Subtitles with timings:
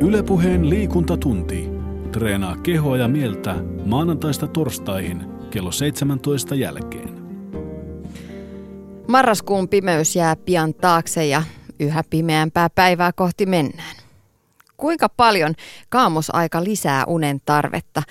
[0.00, 1.68] Ylepuheen liikuntatunti.
[2.12, 3.54] Treenaa kehoa ja mieltä
[3.84, 7.08] maanantaista torstaihin kello 17 jälkeen.
[9.08, 11.42] Marraskuun pimeys jää pian taakse ja
[11.80, 13.96] yhä pimeämpää päivää kohti mennään.
[14.76, 15.54] Kuinka paljon
[15.88, 18.02] kaamosaika lisää unen tarvetta?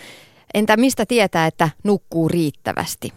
[0.53, 3.13] Entä mistä tietää, että nukkuu riittävästi?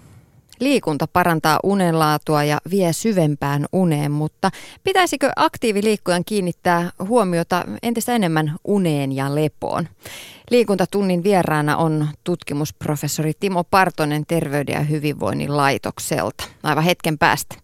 [0.61, 4.51] Liikunta parantaa unenlaatua ja vie syvempään uneen, mutta
[4.85, 9.89] pitäisikö aktiiviliikkujan kiinnittää huomiota entistä enemmän uneen ja lepoon?
[10.51, 17.55] Liikuntatunnin vieraana on tutkimusprofessori Timo Partonen Terveyden ja hyvinvoinnin laitokselta aivan hetken päästä.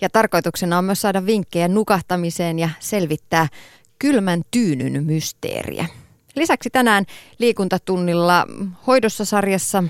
[0.00, 3.48] Ja tarkoituksena on myös saada vinkkejä nukahtamiseen ja selvittää
[3.98, 5.86] kylmän tyynyn mysteeriä.
[6.36, 7.04] Lisäksi tänään
[7.38, 8.46] liikuntatunnilla
[8.86, 9.84] hoidossa sarjassa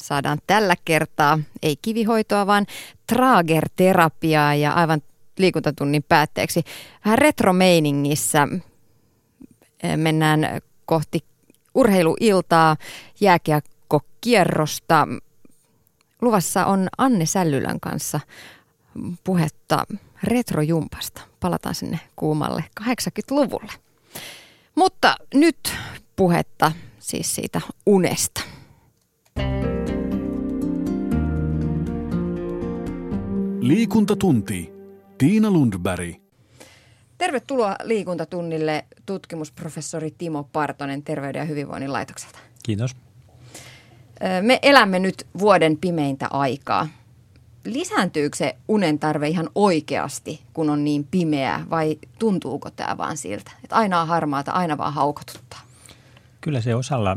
[0.00, 2.66] saadaan tällä kertaa ei kivihoitoa, vaan
[3.06, 5.02] traagerterapiaa ja aivan
[5.38, 6.64] liikuntatunnin päätteeksi
[7.04, 8.48] vähän retromeiningissä
[9.82, 11.24] eh, mennään kohti
[11.74, 12.76] urheiluiltaa,
[13.20, 15.08] jääkiekkokierrosta.
[16.22, 18.20] Luvassa on Anne Sällylän kanssa
[19.24, 19.84] puhetta
[20.22, 21.20] retrojumpasta.
[21.40, 23.72] Palataan sinne kuumalle 80-luvulle.
[24.74, 25.74] Mutta nyt
[26.16, 28.40] puhetta siis siitä unesta.
[33.60, 34.72] Liikuntatunti.
[35.18, 36.14] Tiina Lundberg.
[37.18, 42.38] Tervetuloa liikuntatunnille tutkimusprofessori Timo Partonen Terveyden ja hyvinvoinnin laitokselta.
[42.62, 42.96] Kiitos.
[44.42, 46.88] Me elämme nyt vuoden pimeintä aikaa.
[47.64, 53.50] Lisääntyykö se unen tarve ihan oikeasti, kun on niin pimeää, vai tuntuuko tämä vaan siltä,
[53.64, 55.60] että aina on harmaata, aina vaan haukotuttaa?
[56.40, 57.16] Kyllä se osalla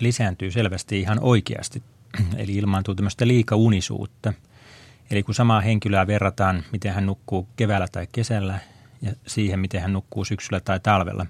[0.00, 1.82] lisääntyy selvästi ihan oikeasti,
[2.36, 4.32] eli ilmaantuu tämmöistä liikaunisuutta–
[5.12, 8.58] Eli kun samaa henkilöä verrataan, miten hän nukkuu keväällä tai kesällä
[9.02, 11.26] ja siihen, miten hän nukkuu syksyllä tai talvella,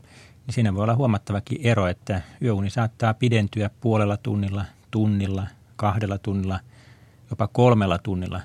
[0.46, 6.60] niin siinä voi olla huomattavakin ero, että yöuni saattaa pidentyä puolella tunnilla, tunnilla, kahdella tunnilla,
[7.30, 8.40] jopa kolmella tunnilla.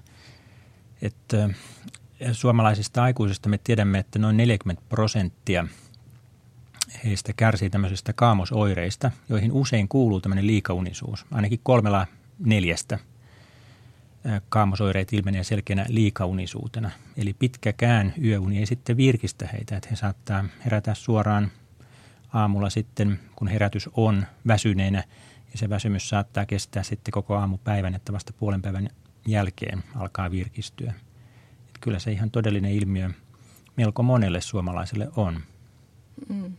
[1.02, 1.50] Että
[2.32, 5.68] suomalaisista aikuisista me tiedämme, että noin 40 prosenttia
[7.04, 12.08] heistä kärsii tämmöisistä kaamosoireista, joihin usein kuuluu tämmöinen liikaunisuus, ainakin kolmella
[12.40, 13.00] neljästä–
[14.50, 16.92] kaamosoireet ilmenee selkeänä liikaunisuutena.
[17.18, 21.52] Eli pitkäkään yöuni ei sitten virkistä heitä, että he saattaa herätä suoraan
[22.34, 25.04] aamulla sitten, kun herätys on väsyneenä
[25.52, 28.90] ja se väsymys saattaa kestää sitten koko aamupäivän, että vasta puolen päivän
[29.28, 30.94] jälkeen alkaa virkistyä.
[31.68, 33.10] Että kyllä se ihan todellinen ilmiö
[33.78, 35.40] melko monelle suomalaiselle on.
[36.30, 36.54] Mm.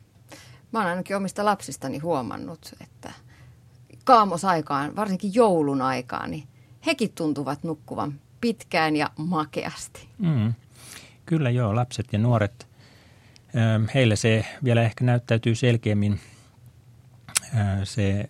[0.73, 3.13] Mä oon ainakin omista lapsistani huomannut, että
[4.05, 6.49] kaamosaikaan, varsinkin joulun aikaan, niin
[6.87, 10.09] hekin tuntuvat nukkuvan pitkään ja makeasti.
[10.19, 10.55] Mm.
[11.27, 12.69] Kyllä joo, lapset ja nuoret,
[13.95, 16.21] heille se vielä ehkä näyttäytyy selkeämmin
[17.85, 18.29] se,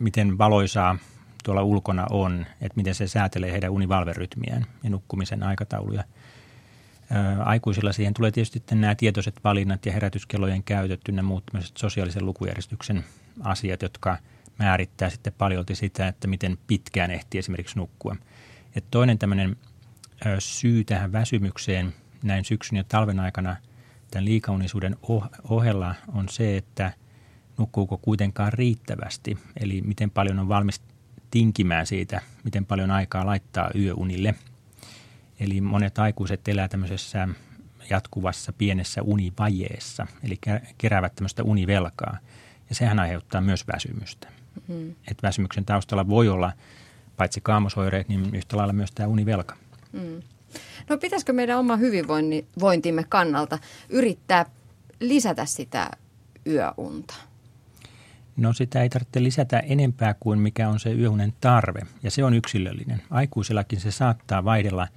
[0.00, 0.98] miten valoisaa
[1.44, 6.04] tuolla ulkona on, että miten se säätelee heidän univalverytmiään ja nukkumisen aikatauluja.
[7.44, 11.44] Aikuisilla siihen tulee tietysti nämä tietoiset valinnat ja herätyskellojen käytöt ynnä muut
[11.78, 13.04] sosiaalisen lukujärjestyksen
[13.44, 14.18] asiat, jotka–
[14.58, 18.16] määrittää sitten paljolti sitä, että miten pitkään ehtii esimerkiksi nukkua.
[18.76, 19.56] Et toinen tämmöinen
[20.38, 23.56] syy tähän väsymykseen näin syksyn ja talven aikana
[24.10, 24.96] tämän liikaunisuuden
[25.48, 26.92] ohella on se, että
[27.58, 30.82] nukkuuko kuitenkaan riittävästi, eli miten paljon on valmis
[31.30, 34.34] tinkimään siitä, miten paljon aikaa laittaa yöunille.
[35.40, 37.28] Eli monet aikuiset elää tämmöisessä
[37.90, 40.38] jatkuvassa pienessä univajeessa, eli
[40.78, 42.18] keräävät tämmöistä univelkaa,
[42.68, 44.35] ja sehän aiheuttaa myös väsymystä.
[44.68, 44.90] Mm.
[44.90, 46.52] Että väsymyksen taustalla voi olla
[47.16, 49.56] paitsi kaamosoireet, niin yhtä lailla myös tämä univelka.
[49.92, 50.22] Mm.
[50.88, 53.58] No pitäisikö meidän oma hyvinvointimme kannalta
[53.88, 54.46] yrittää
[55.00, 55.90] lisätä sitä
[56.46, 57.14] yöunta?
[58.36, 62.34] No sitä ei tarvitse lisätä enempää kuin mikä on se yöunen tarve, ja se on
[62.34, 63.02] yksilöllinen.
[63.10, 64.88] Aikuisillakin se saattaa vaihdella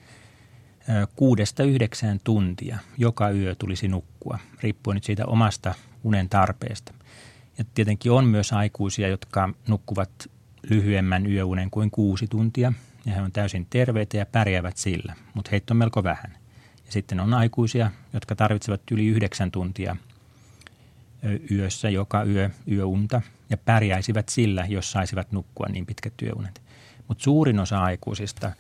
[1.16, 6.94] kuudesta yhdeksään tuntia joka yö tulisi nukkua, riippuen nyt siitä omasta unen tarpeesta.
[7.60, 10.30] Ja tietenkin on myös aikuisia, jotka nukkuvat
[10.70, 12.74] lyhyemmän yöunen kuin kuusi tuntia,
[13.06, 16.38] ja he on täysin terveitä ja pärjäävät sillä, mutta heitä on melko vähän.
[16.86, 19.96] Ja sitten on aikuisia, jotka tarvitsevat yli yhdeksän tuntia
[21.52, 26.62] yössä joka yö yöunta ja pärjäisivät sillä, jos saisivat nukkua niin pitkät työunet.
[27.08, 28.52] Mutta suurin osa aikuisista,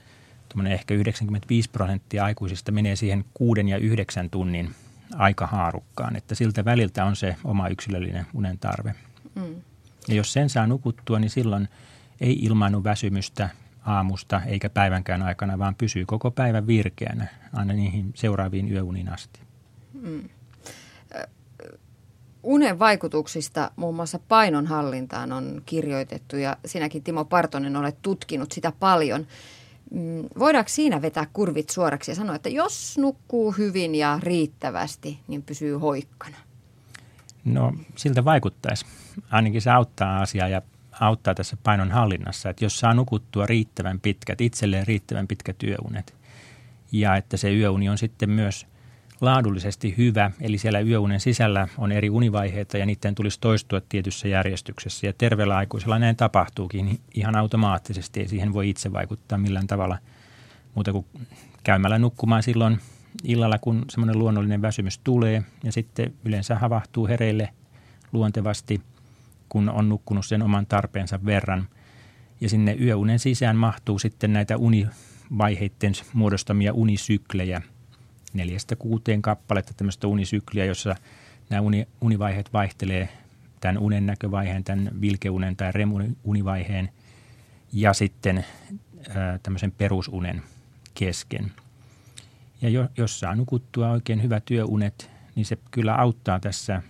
[0.69, 4.75] ehkä 95 prosenttia aikuisista menee siihen kuuden ja yhdeksän tunnin
[5.15, 8.95] aikahaarukkaan, että siltä väliltä on se oma yksilöllinen unen tarve.
[9.35, 9.55] Mm.
[10.07, 11.69] Ja jos sen saa nukuttua, niin silloin
[12.21, 13.49] ei ilmaannu väsymystä
[13.85, 19.39] aamusta eikä päivänkään aikana, vaan pysyy koko päivän virkeänä aina niihin seuraaviin yöuniin asti.
[19.93, 20.29] Mm.
[22.43, 29.27] unen vaikutuksista muun muassa painonhallintaan on kirjoitettu ja sinäkin Timo Partonen olet tutkinut sitä paljon.
[29.91, 35.43] Mm, voidaanko siinä vetää kurvit suoraksi ja sanoa, että jos nukkuu hyvin ja riittävästi, niin
[35.43, 36.37] pysyy hoikkana?
[37.45, 38.85] No siltä vaikuttaisi.
[39.31, 40.61] Ainakin se auttaa asiaa ja
[40.99, 46.15] auttaa tässä painon hallinnassa, että jos saa nukuttua riittävän pitkät, itselleen riittävän pitkät yöunet
[46.91, 48.67] ja että se yöuni on sitten myös
[49.21, 55.07] laadullisesti hyvä, eli siellä yöunen sisällä on eri univaiheita ja niiden tulisi toistua tietyssä järjestyksessä.
[55.07, 59.97] Ja terveellä aikuisella näin tapahtuukin ihan automaattisesti, ei siihen voi itse vaikuttaa millään tavalla
[60.75, 61.05] muuta kuin
[61.63, 62.79] käymällä nukkumaan silloin
[63.23, 65.43] illalla, kun semmoinen luonnollinen väsymys tulee.
[65.63, 67.49] Ja sitten yleensä havahtuu hereille
[68.11, 68.81] luontevasti–
[69.49, 71.67] kun on nukkunut sen oman tarpeensa verran.
[72.41, 77.61] Ja sinne yöunen sisään mahtuu sitten näitä univaiheiden muodostamia unisyklejä,
[78.33, 80.95] neljästä kuuteen kappaletta tämmöistä unisykliä, jossa
[81.49, 83.09] nämä uni, univaiheet vaihtelee
[83.59, 86.89] tämän unen näkövaiheen, tämän vilkeunen tai remunivaiheen
[87.73, 88.45] ja sitten
[89.15, 90.43] ää, tämmöisen perusunen
[90.93, 91.51] kesken.
[92.61, 96.81] Ja jo, jos saa nukuttua oikein hyvät työunet, niin se kyllä auttaa tässä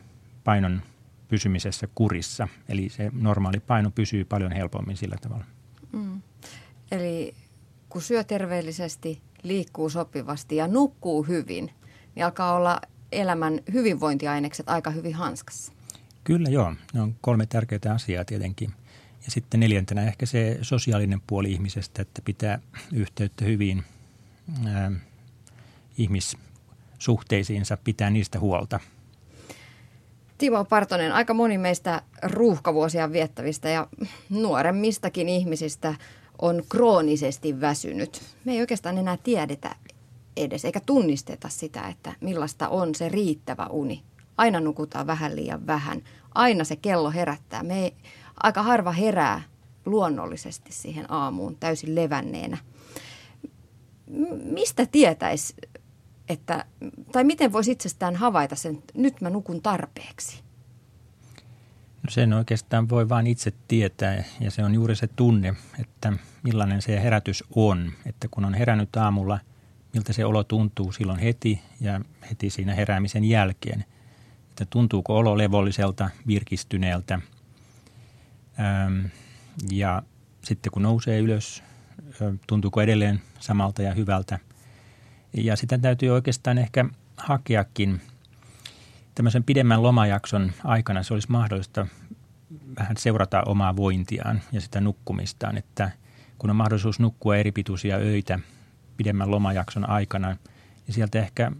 [0.43, 0.81] painon
[1.27, 2.47] pysymisessä kurissa.
[2.69, 5.45] Eli se normaali paino pysyy paljon helpommin sillä tavalla.
[5.91, 6.21] Mm.
[6.91, 7.35] Eli
[7.89, 11.71] kun syö terveellisesti, liikkuu sopivasti ja nukkuu hyvin,
[12.15, 12.81] niin alkaa olla
[13.11, 15.71] elämän hyvinvointiainekset aika hyvin hanskassa.
[16.23, 18.73] Kyllä joo, ne on kolme tärkeää asiaa tietenkin.
[19.25, 22.59] Ja sitten neljäntenä ehkä se sosiaalinen puoli ihmisestä, että pitää
[22.93, 23.83] yhteyttä hyvin
[24.65, 24.91] ää,
[25.97, 28.79] ihmissuhteisiinsa, pitää niistä huolta–
[30.39, 33.87] Timo Partonen, aika moni meistä ruuhkavuosia viettävistä ja
[34.29, 35.95] nuoremmistakin ihmisistä
[36.41, 38.21] on kroonisesti väsynyt.
[38.45, 39.75] Me ei oikeastaan enää tiedetä
[40.37, 44.03] edes eikä tunnisteta sitä, että millaista on se riittävä uni.
[44.37, 46.03] Aina nukutaan vähän liian vähän.
[46.35, 47.63] Aina se kello herättää.
[47.63, 47.93] Me ei,
[48.43, 49.41] aika harva herää
[49.85, 52.57] luonnollisesti siihen aamuun täysin levänneenä.
[54.43, 55.53] Mistä tietäisi
[56.29, 56.65] että,
[57.11, 60.43] tai miten voisi itsestään havaita sen, että nyt mä nukun tarpeeksi?
[62.03, 66.13] No sen oikeastaan voi vain itse tietää ja se on juuri se tunne, että
[66.43, 67.91] millainen se herätys on.
[68.05, 69.39] Että kun on herännyt aamulla,
[69.93, 73.85] miltä se olo tuntuu silloin heti ja heti siinä heräämisen jälkeen.
[74.49, 77.19] Että tuntuuko olo levolliselta, virkistyneeltä.
[79.71, 80.03] Ja
[80.43, 81.63] sitten kun nousee ylös,
[82.47, 84.39] tuntuuko edelleen samalta ja hyvältä–
[85.33, 86.85] ja sitä täytyy oikeastaan ehkä
[87.17, 88.01] hakeakin
[89.19, 91.03] tämmöisen pidemmän lomajakson aikana.
[91.03, 91.87] Se olisi mahdollista
[92.79, 95.91] vähän seurata omaa vointiaan ja sitä nukkumistaan, että
[96.37, 98.39] kun on mahdollisuus nukkua eri pituisia öitä
[98.97, 100.37] pidemmän lomajakson aikana,
[100.87, 101.51] niin sieltä ehkä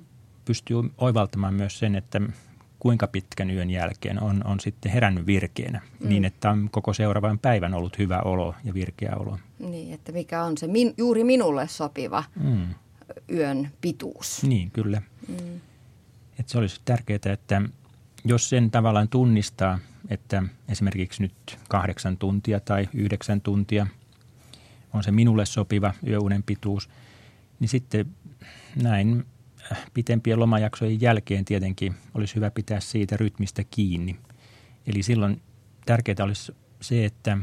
[0.45, 2.21] pystyy oivaltamaan myös sen, että
[2.79, 6.09] kuinka pitkän yön jälkeen on, on sitten herännyt virkeänä mm.
[6.09, 9.39] niin, että on koko seuraavan päivän ollut hyvä olo ja virkeä olo.
[9.59, 12.67] Niin, että mikä on se min, juuri minulle sopiva mm
[13.31, 14.43] yön pituus.
[14.43, 15.01] Niin, kyllä.
[15.27, 15.61] Mm.
[16.39, 17.61] Et se olisi tärkeää, että
[18.25, 23.87] jos sen tavallaan tunnistaa, että esimerkiksi nyt kahdeksan tuntia tai yhdeksän tuntia
[24.93, 26.89] on se minulle sopiva yöunen pituus,
[27.59, 28.05] niin sitten
[28.83, 29.25] näin
[29.93, 34.19] pitempien lomajaksojen jälkeen tietenkin olisi hyvä pitää siitä rytmistä kiinni.
[34.87, 35.41] Eli silloin
[35.85, 37.37] tärkeää olisi se, että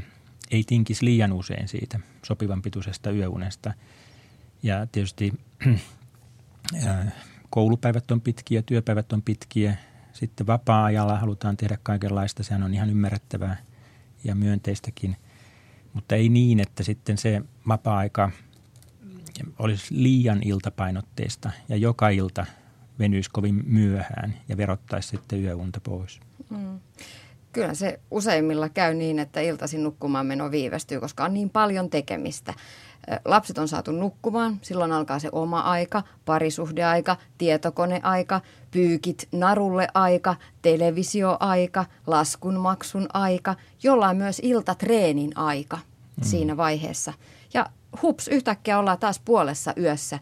[0.50, 3.74] ei tinkisi liian usein siitä sopivan pituisesta yöunesta–
[4.62, 5.32] ja tietysti
[7.56, 9.76] koulupäivät on pitkiä, työpäivät on pitkiä.
[10.12, 13.56] Sitten vapaa-ajalla halutaan tehdä kaikenlaista, sehän on ihan ymmärrettävää
[14.24, 15.16] ja myönteistäkin.
[15.92, 18.30] Mutta ei niin, että sitten se vapaa-aika
[19.58, 22.46] olisi liian iltapainotteista ja joka ilta
[22.98, 26.20] venyisi kovin myöhään ja verottaisi sitten yöunta pois.
[26.50, 26.80] Mm.
[27.56, 32.54] Kyllä se useimmilla käy niin, että iltaisin nukkumaan meno viivästyy, koska on niin paljon tekemistä.
[33.24, 41.84] Lapset on saatu nukkumaan, silloin alkaa se oma aika, parisuhdeaika, tietokoneaika, pyykit narulle aika, televisioaika,
[42.06, 46.24] laskunmaksun aika, jollain myös iltatreenin aika mm.
[46.24, 47.12] siinä vaiheessa.
[47.54, 47.66] Ja
[48.02, 50.18] hups, yhtäkkiä ollaan taas puolessa yössä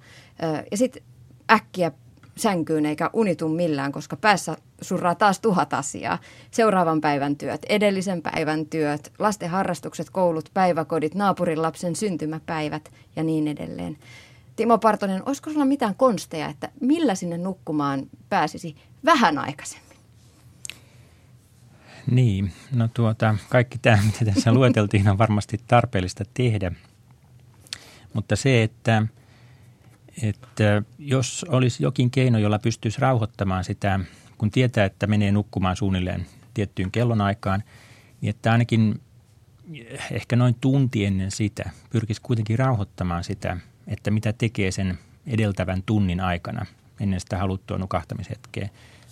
[0.70, 1.02] ja sitten
[1.50, 1.92] äkkiä
[2.36, 6.18] sänkyyn eikä unitu millään, koska päässä surraa taas tuhat asiaa.
[6.50, 13.48] Seuraavan päivän työt, edellisen päivän työt, lasten harrastukset, koulut, päiväkodit, naapurin lapsen syntymäpäivät ja niin
[13.48, 13.98] edelleen.
[14.56, 19.84] Timo Partonen, olisiko sulla mitään konsteja, että millä sinne nukkumaan pääsisi vähän aikaisemmin?
[22.10, 26.72] Niin, no tuota, kaikki tämä, mitä tässä lueteltiin, on varmasti tarpeellista tehdä.
[28.12, 29.06] Mutta se, että
[30.22, 34.00] että jos olisi jokin keino, jolla pystyisi rauhoittamaan sitä
[34.38, 37.62] kun tietää, että menee nukkumaan suunnilleen tiettyyn kellonaikaan,
[38.20, 39.00] niin että ainakin
[40.10, 43.56] ehkä noin tunti ennen sitä pyrkisi kuitenkin rauhoittamaan sitä,
[43.86, 46.66] että mitä tekee sen edeltävän tunnin aikana
[47.00, 48.68] ennen sitä haluttua nukahtamishetkeä.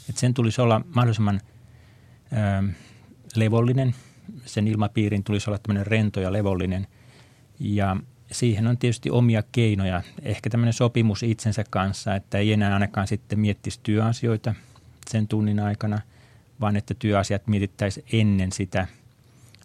[0.09, 1.40] Että sen tulisi olla mahdollisimman
[2.32, 2.73] ö,
[3.37, 3.94] levollinen,
[4.44, 6.87] sen ilmapiirin tulisi olla tämmöinen rento ja levollinen
[7.61, 7.97] ja
[8.32, 10.02] siihen on tietysti omia keinoja.
[10.22, 14.54] Ehkä tämmöinen sopimus itsensä kanssa, että ei enää ainakaan sitten miettisi työasioita
[15.10, 16.00] sen tunnin aikana,
[16.60, 18.86] vaan että työasiat mietittäisiin ennen sitä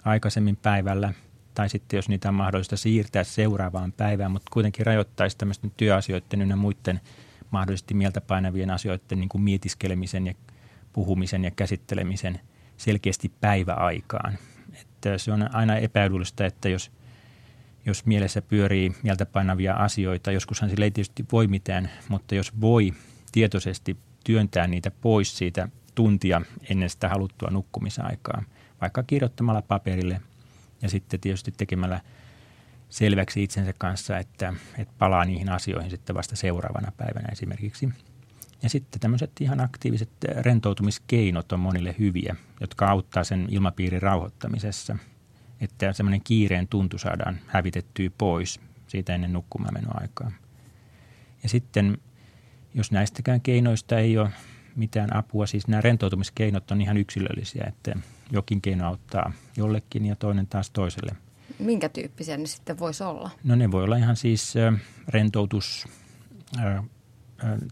[0.05, 1.13] aikaisemmin päivällä
[1.53, 6.55] tai sitten jos niitä on mahdollista siirtää seuraavaan päivään, mutta kuitenkin rajoittaisi tämmöisten työasioiden ynnä
[6.55, 7.01] muiden
[7.51, 10.33] mahdollisesti mieltä painavien asioiden niin kuin mietiskelemisen ja
[10.93, 12.39] puhumisen ja käsittelemisen
[12.77, 14.37] selkeästi päiväaikaan.
[14.81, 16.91] Että se on aina epäedullista, että jos–
[17.87, 20.31] jos mielessä pyörii mieltä painavia asioita.
[20.31, 22.93] Joskushan sille ei tietysti voi mitään, mutta jos voi
[23.31, 28.43] tietoisesti työntää niitä pois siitä tuntia ennen sitä haluttua nukkumisaikaa,
[28.81, 30.21] vaikka kirjoittamalla paperille
[30.81, 32.01] ja sitten tietysti tekemällä
[32.89, 37.89] selväksi itsensä kanssa, että, että palaa niihin asioihin sitten vasta seuraavana päivänä esimerkiksi.
[38.63, 44.97] Ja sitten tämmöiset ihan aktiiviset rentoutumiskeinot on monille hyviä, jotka auttaa sen ilmapiirin rauhoittamisessa–
[45.61, 50.31] että semmoinen kiireen tuntu saadaan hävitettyä pois siitä ennen nukkumaanmenoaikaa.
[51.43, 51.97] Ja sitten,
[52.73, 54.29] jos näistäkään keinoista ei ole
[54.75, 57.95] mitään apua, siis nämä rentoutumiskeinot on ihan yksilöllisiä, että
[58.31, 61.11] jokin keino auttaa jollekin ja toinen taas toiselle.
[61.59, 63.29] Minkä tyyppisiä ne sitten voisi olla?
[63.43, 64.53] No ne voi olla ihan siis
[65.07, 65.87] rentoutus,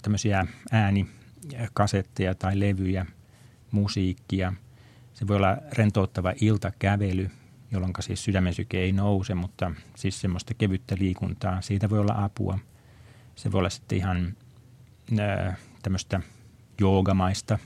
[0.02, 3.06] tämmöisiä äänikasetteja tai levyjä,
[3.72, 4.54] musiikkia.
[5.14, 7.30] Se voi olla rentouttava iltakävely–
[7.72, 12.60] jolloin siis sydämen syke ei nouse, mutta siis semmoista kevyttä liikuntaa, siitä voi olla apua.
[13.36, 14.38] Se voi olla sitten ihan
[15.82, 16.22] tämmöistä
[16.80, 17.60] joogamaista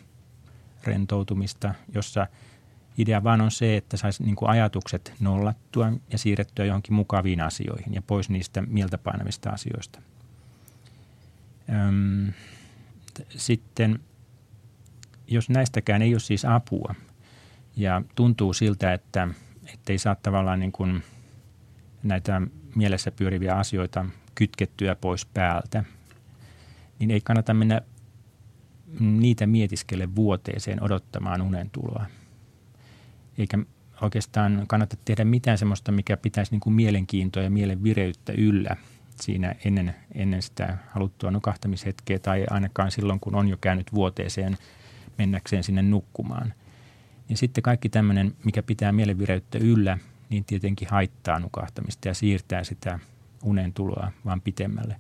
[0.84, 2.28] rentoutumista, jossa
[2.98, 8.02] idea vaan on se, että saisi niin ajatukset nollattua ja siirrettyä johonkin mukaviin asioihin ja
[8.02, 10.02] pois niistä mieltä painavista asioista.
[13.30, 14.00] Sitten,
[15.28, 16.96] jos näistäkään ei ole siis apua
[17.76, 19.28] ja tuntuu siltä, että–
[19.74, 21.04] ettei saa tavallaan niin kuin
[22.04, 22.42] näitä
[22.76, 25.84] mielessä pyöriviä asioita kytkettyä pois päältä,
[27.00, 27.82] niin ei kannata mennä
[29.00, 32.06] niitä mietiskelle vuoteeseen odottamaan unen tuloa.
[33.38, 33.60] Eikä
[34.02, 38.76] oikeastaan kannata tehdä mitään sellaista, mikä pitäisi niin kuin mielenkiintoa ja mielen vireyttä yllä
[39.22, 44.58] siinä ennen, ennen sitä haluttua nukahtamishetkeä tai ainakaan silloin, kun on jo käynyt vuoteeseen
[45.18, 46.54] mennäkseen sinne nukkumaan–
[47.30, 49.98] ja sitten kaikki tämmöinen, mikä pitää mielenvireyttä yllä,
[50.30, 53.00] niin tietenkin haittaa nukahtamista ja siirtää sitä
[53.44, 54.96] unen tuloa vaan pitemmälle.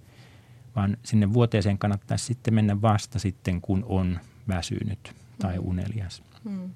[0.75, 5.67] Vaan sinne vuoteeseen kannattaisi sitten mennä vasta sitten, kun on väsynyt tai mm.
[5.67, 6.23] unelias.
[6.43, 6.69] Hmm.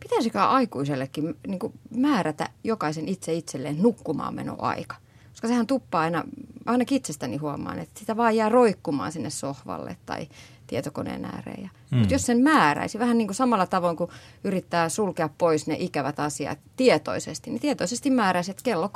[0.00, 1.60] Pitäisikö aikuisellekin niin
[1.96, 4.96] määrätä jokaisen itse itselleen nukkumaan aika?
[5.30, 6.24] Koska sehän tuppaa aina,
[6.66, 10.28] ainakin itsestäni huomaan, että sitä vaan jää roikkumaan sinne sohvalle tai
[10.70, 11.70] tietokoneen ääreen.
[11.90, 11.98] Mm.
[11.98, 14.10] Mutta jos sen määräisi, vähän niin kuin samalla tavoin kuin
[14.44, 18.90] yrittää sulkea pois ne ikävät asiat tietoisesti, niin tietoisesti määräisi, että kello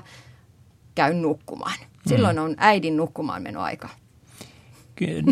[0.00, 0.02] 23.00
[0.94, 1.78] käy nukkumaan.
[2.06, 2.42] Silloin mm.
[2.42, 3.88] on äidin nukkumaan menoaika.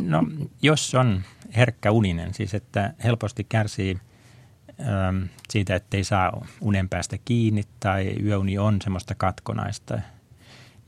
[0.02, 0.24] No,
[0.62, 1.22] jos on
[1.56, 3.98] herkkä uninen, siis että helposti kärsii
[4.80, 10.00] ähm, siitä, että ei saa unen päästä kiinni tai yöuni on semmoista katkonaista,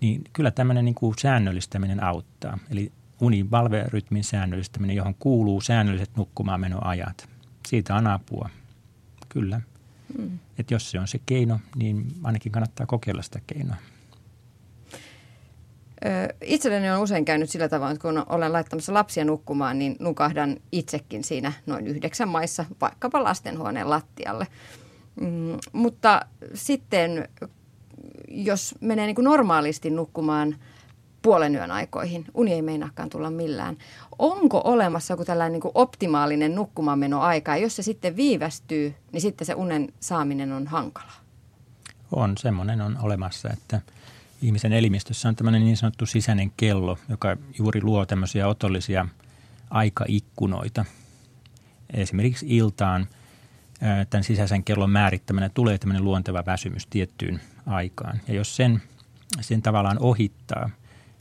[0.00, 2.58] niin kyllä tämmöinen niin kuin säännöllistäminen auttaa.
[2.70, 7.28] Eli unin valverytmin säännöllistäminen, johon kuuluu säännölliset nukkumaanmenoajat.
[7.68, 8.50] Siitä on apua,
[9.28, 9.60] kyllä.
[10.18, 10.38] Mm.
[10.58, 13.76] Et jos se on se keino, niin ainakin kannattaa kokeilla sitä keinoa.
[16.40, 21.25] Itselleni on usein käynyt sillä tavalla, että kun olen laittamassa lapsia nukkumaan, niin nukahdan itsekin
[21.25, 24.46] siinä noin yhdeksän maissa, vaikkapa lastenhuoneen lattialle.
[25.20, 26.20] Mm, mutta
[26.54, 27.28] sitten,
[28.28, 30.56] jos menee niin kuin normaalisti nukkumaan–
[31.22, 32.25] puolen yön aikoihin.
[32.34, 33.76] Uni ei meinaakaan tulla millään.
[34.18, 37.56] Onko olemassa joku tällainen niin kuin optimaalinen nukkumaanmenoaika?
[37.56, 41.12] Ja jos se sitten viivästyy, niin sitten se unen saaminen on hankala.
[42.12, 43.80] On, semmoinen on olemassa, että
[44.42, 49.06] ihmisen elimistössä on tämmöinen niin sanottu sisäinen kello, joka juuri luo tämmöisiä otollisia
[49.70, 50.84] aikaikkunoita.
[51.92, 53.06] Esimerkiksi iltaan
[54.10, 58.20] tämän sisäisen kellon määrittämänä tulee tämmöinen luonteva väsymys tiettyyn aikaan.
[58.28, 58.82] Ja jos sen,
[59.40, 60.70] sen tavallaan ohittaa–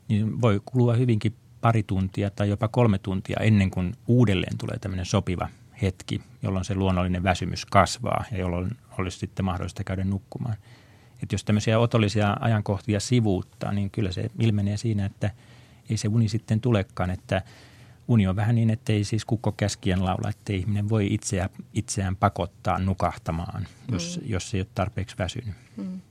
[0.08, 5.06] niin voi kulua hyvinkin pari tuntia tai jopa kolme tuntia ennen kuin uudelleen tulee tämmöinen
[5.06, 5.50] sopiva
[5.82, 10.56] hetki, jolloin se luonnollinen väsymys kasvaa ja jolloin olisi sitten mahdollista käydä nukkumaan.
[11.24, 15.32] Että jos tämmöisiä otollisia ajankohtia sivuuttaa, niin kyllä se ilmenee siinä, että
[15.90, 17.42] ei se uni sitten tulekaan, että
[18.08, 22.16] uni on vähän niin, että ei siis kukko käskien laula, että ihminen voi itseä, itseään
[22.16, 24.30] pakottaa nukahtamaan, jos, mm.
[24.30, 25.56] jos ei ole tarpeeksi väsynyt.
[25.78, 26.02] Mm.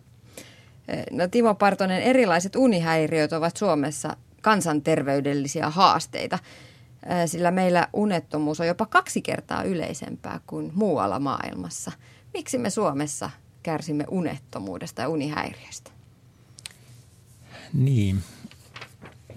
[1.10, 6.38] No Timo Partonen, erilaiset unihäiriöt ovat Suomessa kansanterveydellisiä haasteita,
[7.26, 11.92] sillä meillä unettomuus on jopa kaksi kertaa yleisempää kuin muualla maailmassa.
[12.34, 13.30] Miksi me Suomessa
[13.62, 15.90] kärsimme unettomuudesta ja unihäiriöstä?
[17.72, 18.22] Niin,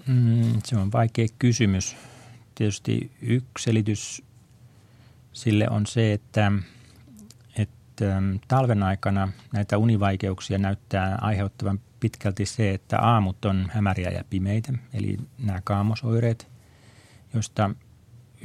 [0.07, 1.95] mm, se on vaikea kysymys.
[2.55, 4.23] Tietysti yksi selitys
[5.33, 6.51] sille on se, että,
[8.47, 15.17] talven aikana näitä univaikeuksia näyttää aiheuttavan pitkälti se, että aamut on hämäriä ja pimeitä, eli
[15.37, 16.51] nämä kaamosoireet,
[17.33, 17.69] joista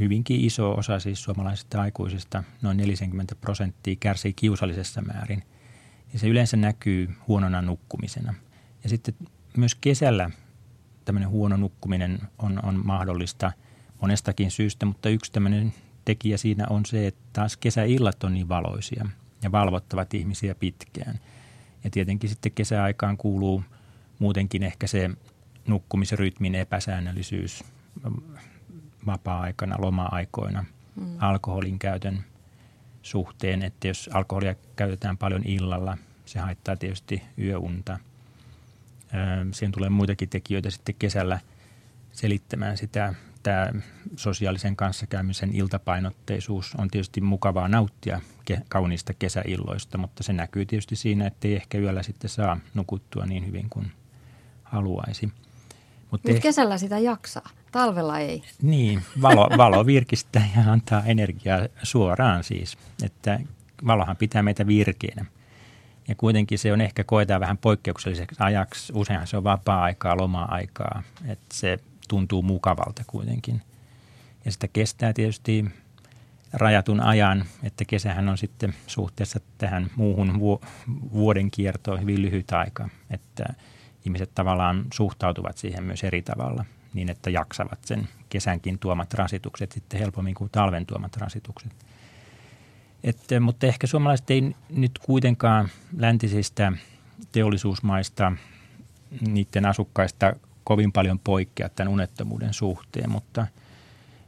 [0.00, 5.42] hyvinkin iso osa siis suomalaisista aikuisista, noin 40 prosenttia, kärsii kiusallisessa määrin.
[6.12, 8.34] Ja se yleensä näkyy huonona nukkumisena.
[8.82, 9.14] Ja sitten
[9.56, 10.30] myös kesällä
[11.04, 13.52] tämmöinen huono nukkuminen on, on mahdollista
[14.00, 19.06] monestakin syystä, mutta yksi tämmöinen tekijä siinä on se, että taas kesäillat on niin valoisia
[19.44, 21.20] ja valvottavat ihmisiä pitkään.
[21.84, 23.64] Ja tietenkin sitten kesäaikaan kuuluu
[24.18, 25.10] muutenkin ehkä se
[25.66, 27.64] nukkumisrytmin epäsäännöllisyys
[29.06, 30.64] vapaa-aikana, loma-aikoina,
[30.96, 31.16] mm.
[31.18, 32.24] alkoholin käytön
[33.02, 37.98] suhteen, että jos alkoholia käytetään paljon illalla, se haittaa tietysti yöunta–
[39.52, 41.40] Siihen tulee muitakin tekijöitä sitten kesällä
[42.12, 43.14] selittämään sitä.
[43.44, 43.72] Tämä
[44.16, 48.20] sosiaalisen kanssakäymisen iltapainotteisuus on tietysti mukavaa nauttia
[48.68, 53.46] kauniista kesäilloista, mutta se näkyy tietysti siinä, että ei ehkä yöllä sitten saa nukuttua niin
[53.46, 53.92] hyvin kuin
[54.62, 55.32] haluaisi.
[56.10, 58.42] Mutta Mut kesällä sitä jaksaa, talvella ei.
[58.62, 63.40] Niin, valo, valo virkistää ja antaa energiaa suoraan siis, että
[63.86, 65.24] valohan pitää meitä virkeänä.
[66.08, 68.92] Ja kuitenkin se on ehkä koetaan vähän poikkeukselliseksi ajaksi.
[68.96, 71.02] Useinhan se on vapaa-aikaa, loma-aikaa.
[71.26, 73.62] Että se tuntuu mukavalta kuitenkin.
[74.44, 75.64] Ja sitä kestää tietysti
[76.52, 80.40] rajatun ajan, että kesähän on sitten suhteessa tähän muuhun
[81.12, 82.88] vuoden kiertoon hyvin lyhyt aika.
[83.10, 83.44] Että
[84.04, 86.64] ihmiset tavallaan suhtautuvat siihen myös eri tavalla
[86.94, 91.72] niin, että jaksavat sen kesänkin tuomat rasitukset sitten helpommin kuin talven tuomat rasitukset.
[93.04, 96.72] Et, mutta ehkä suomalaiset ei nyt kuitenkaan läntisistä
[97.32, 98.32] teollisuusmaista,
[99.20, 103.46] niiden asukkaista kovin paljon poikkea tämän unettomuuden suhteen, mutta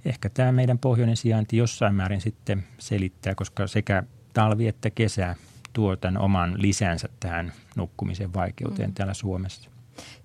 [0.04, 5.34] ehkä tämä meidän pohjoinen sijainti jossain määrin sitten selittää, koska sekä talvi että kesä
[5.72, 8.94] tuo tämän oman lisänsä tähän nukkumisen vaikeuteen mm.
[8.94, 9.70] täällä Suomessa.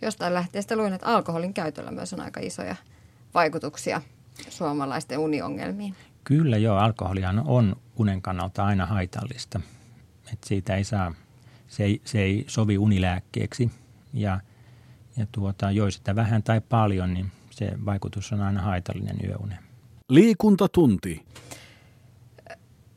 [0.02, 2.76] Jostain lähteestä luin, että alkoholin käytöllä myös on aika isoja
[3.34, 4.02] vaikutuksia
[4.50, 5.96] suomalaisten uniongelmiin.
[6.24, 9.62] Kyllä joo, alkoholihan on unen kannalta aina haitallista.
[10.34, 11.14] Et siitä ei saa,
[11.68, 13.72] se ei, se ei sovi unilääkkeeksi
[14.14, 14.40] ja,
[15.22, 19.58] ja tuota, joi sitä vähän tai paljon, niin se vaikutus on aina haitallinen yöune.
[20.10, 21.26] Liikuntatunti.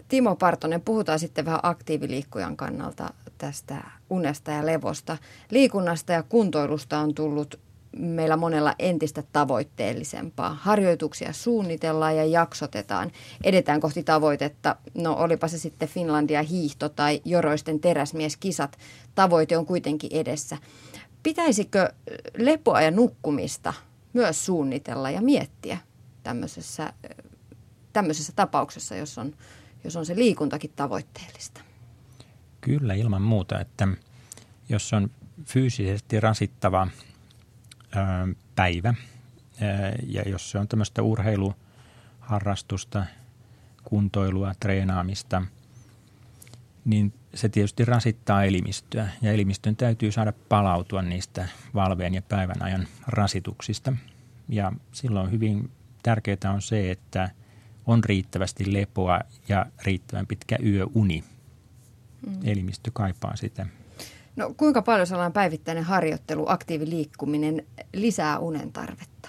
[0.08, 5.18] Timo Partonen, puhutaan sitten vähän aktiiviliikkujan kannalta tästä unesta ja levosta.
[5.50, 7.60] Liikunnasta ja kuntoilusta on tullut
[7.96, 10.58] meillä monella entistä tavoitteellisempaa.
[10.60, 13.10] Harjoituksia suunnitellaan ja jaksotetaan.
[13.44, 14.76] Edetään kohti tavoitetta.
[14.94, 18.78] No olipa se sitten Finlandia hiihto tai Joroisten teräsmieskisat.
[19.14, 20.58] Tavoite on kuitenkin edessä.
[21.24, 21.92] Pitäisikö
[22.36, 23.74] lepoa ja nukkumista
[24.12, 25.78] myös suunnitella ja miettiä
[26.22, 26.92] tämmöisessä,
[27.92, 29.34] tämmöisessä tapauksessa, jos on,
[29.84, 31.60] jos on se liikuntakin tavoitteellista?
[32.60, 33.88] Kyllä, ilman muuta, että
[34.68, 35.10] jos on
[35.44, 36.88] fyysisesti rasittava
[38.54, 38.94] päivä.
[40.06, 43.04] Ja jos se on tämmöistä urheiluharrastusta,
[43.84, 45.42] kuntoilua, treenaamista,
[46.84, 49.08] niin se tietysti rasittaa elimistöä.
[49.22, 53.92] Ja elimistön täytyy saada palautua niistä valveen ja päivän ajan rasituksista.
[54.48, 55.70] Ja silloin hyvin
[56.02, 57.30] tärkeää on se, että
[57.86, 61.24] on riittävästi lepoa ja riittävän pitkä yöuni.
[62.26, 62.38] Mm.
[62.44, 63.66] Elimistö kaipaa sitä.
[64.36, 69.28] No kuinka paljon sellainen päivittäinen harjoittelu, aktiiviliikkuminen lisää unen tarvetta?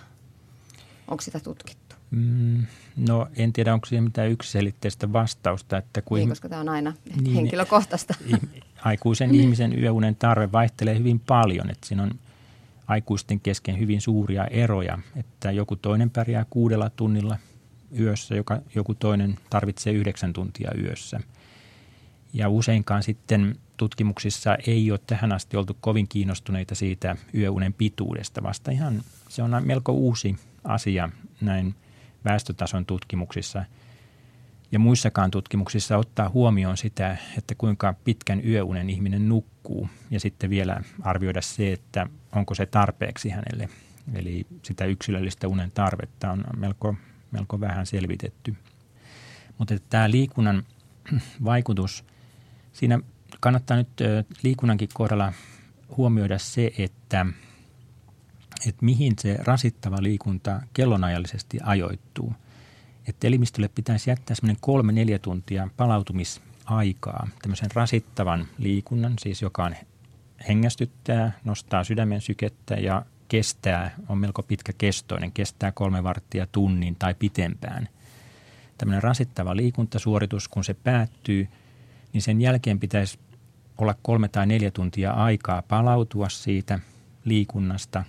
[1.07, 1.84] Onko sitä tutkittu?
[2.11, 2.63] Mm,
[2.97, 5.77] no en tiedä, onko siihen mitään yksiselitteistä vastausta.
[5.77, 8.13] Että kun niin, koska tämä on aina niin, henkilökohtaista.
[8.85, 11.69] Aikuisen yhden yöunen tarve vaihtelee hyvin paljon.
[11.69, 12.11] Että siinä on
[12.87, 17.37] aikuisten kesken hyvin suuria eroja, että joku toinen pärjää kuudella tunnilla
[17.99, 21.19] yössä, joka, joku toinen tarvitsee yhdeksän tuntia yössä.
[22.33, 28.71] Ja useinkaan sitten tutkimuksissa ei ole tähän asti oltu kovin kiinnostuneita siitä yöunen pituudesta, vasta
[28.71, 31.09] ihan se on melko uusi asia
[31.41, 31.75] näin
[32.25, 33.65] väestötason tutkimuksissa.
[34.71, 40.81] Ja muissakaan tutkimuksissa ottaa huomioon sitä, että kuinka pitkän yöunen ihminen nukkuu ja sitten vielä
[41.01, 43.69] arvioida se, että onko se tarpeeksi hänelle.
[44.13, 46.95] Eli sitä yksilöllistä unen tarvetta on melko,
[47.31, 48.55] melko vähän selvitetty.
[49.57, 50.63] Mutta tämä liikunnan
[51.43, 52.05] vaikutus,
[52.73, 52.99] siinä
[53.39, 53.89] kannattaa nyt
[54.43, 55.33] liikunnankin kohdalla
[55.97, 57.25] huomioida se, että,
[58.65, 62.33] että mihin se rasittava liikunta kellonajallisesti ajoittuu.
[63.07, 69.75] Että elimistölle pitäisi jättää semmoinen kolme neljä tuntia palautumisaikaa tämmöisen rasittavan liikunnan, siis joka on
[70.47, 77.13] hengästyttää, nostaa sydämen sykettä ja kestää, on melko pitkä kestoinen, kestää kolme varttia tunnin tai
[77.13, 77.89] pitempään.
[78.77, 81.47] Tämmöinen rasittava liikuntasuoritus, kun se päättyy,
[82.13, 83.19] niin sen jälkeen pitäisi
[83.77, 86.79] olla kolme tai neljä tuntia aikaa palautua siitä
[87.25, 88.03] liikunnasta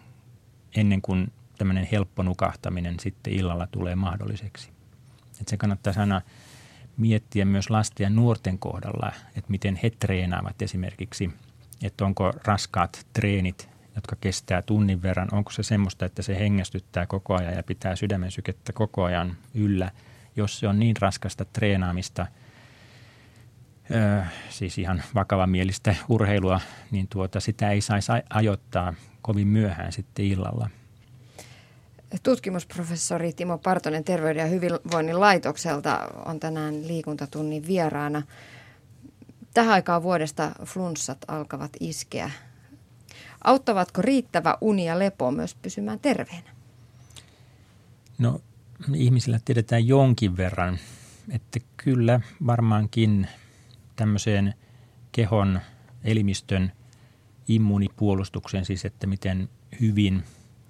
[0.76, 4.70] ennen kuin tämmöinen helppo nukahtaminen sitten illalla tulee mahdolliseksi.
[5.40, 6.20] Et se kannattaa aina
[6.96, 11.30] miettiä myös lasten ja nuorten kohdalla, että miten he treenaavat esimerkiksi,
[11.82, 17.34] että onko raskaat treenit, jotka kestää tunnin verran, onko se semmoista, että se hengästyttää koko
[17.34, 19.90] ajan ja pitää sydämen sykettä koko ajan yllä.
[20.36, 22.26] Jos se on niin raskasta treenaamista–
[24.48, 26.60] siis ihan vakavamielistä urheilua,
[26.90, 28.94] niin tuota, sitä ei saisi ajoittaa
[29.26, 30.70] kovin myöhään sitten illalla.
[32.22, 38.22] Tutkimusprofessori Timo Partonen Terveyden ja hyvinvoinnin laitokselta on tänään liikuntatunnin vieraana.
[39.54, 42.30] Tähän aikaan vuodesta flunssat alkavat iskeä.
[43.44, 46.50] Auttavatko riittävä uni ja lepo myös pysymään terveenä?
[48.18, 48.40] No
[48.94, 50.78] ihmisillä tiedetään jonkin verran,
[51.30, 53.26] että kyllä varmaankin–
[53.96, 54.54] tämmöiseen
[55.12, 55.60] kehon
[56.04, 56.72] elimistön
[57.48, 59.48] immunipuolustukseen, siis että miten
[59.80, 60.24] hyvin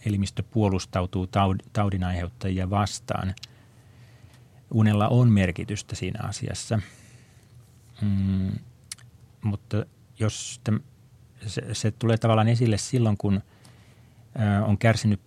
[0.06, 1.28] elimistö puolustautuu
[1.72, 3.34] taudin aiheuttajia vastaan.
[4.70, 6.80] Unella on merkitystä siinä asiassa,
[8.02, 8.52] mm,
[9.42, 9.86] mutta
[10.18, 10.80] jos täm,
[11.46, 13.42] se, se tulee tavallaan esille silloin, kun
[14.40, 15.20] ä, on kärsinyt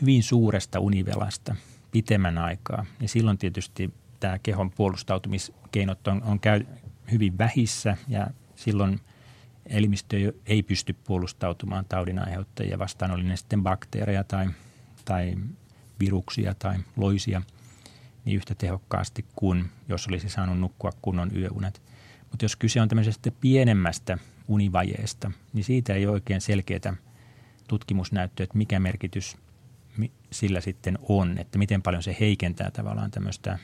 [0.00, 1.56] hyvin suuresta univelasta
[1.90, 6.66] pitemmän aikaa, niin silloin tietysti tämä kehon puolustautumiskeinot on, on käy,
[7.12, 9.00] hyvin vähissä ja silloin
[9.66, 14.46] elimistö ei pysty puolustautumaan taudin aiheuttajia vastaan, oli ne sitten bakteereja tai,
[15.04, 15.36] tai
[16.00, 17.42] viruksia tai loisia,
[18.24, 21.82] niin yhtä tehokkaasti kuin jos olisi saanut nukkua kunnon yöunet.
[22.30, 26.96] Mutta jos kyse on tämmöisestä pienemmästä univajeesta, niin siitä ei ole oikein selkeää
[27.68, 29.36] tutkimusnäyttöä, että mikä merkitys
[30.32, 33.58] sillä sitten on, että miten paljon se heikentää tavallaan tämmöistä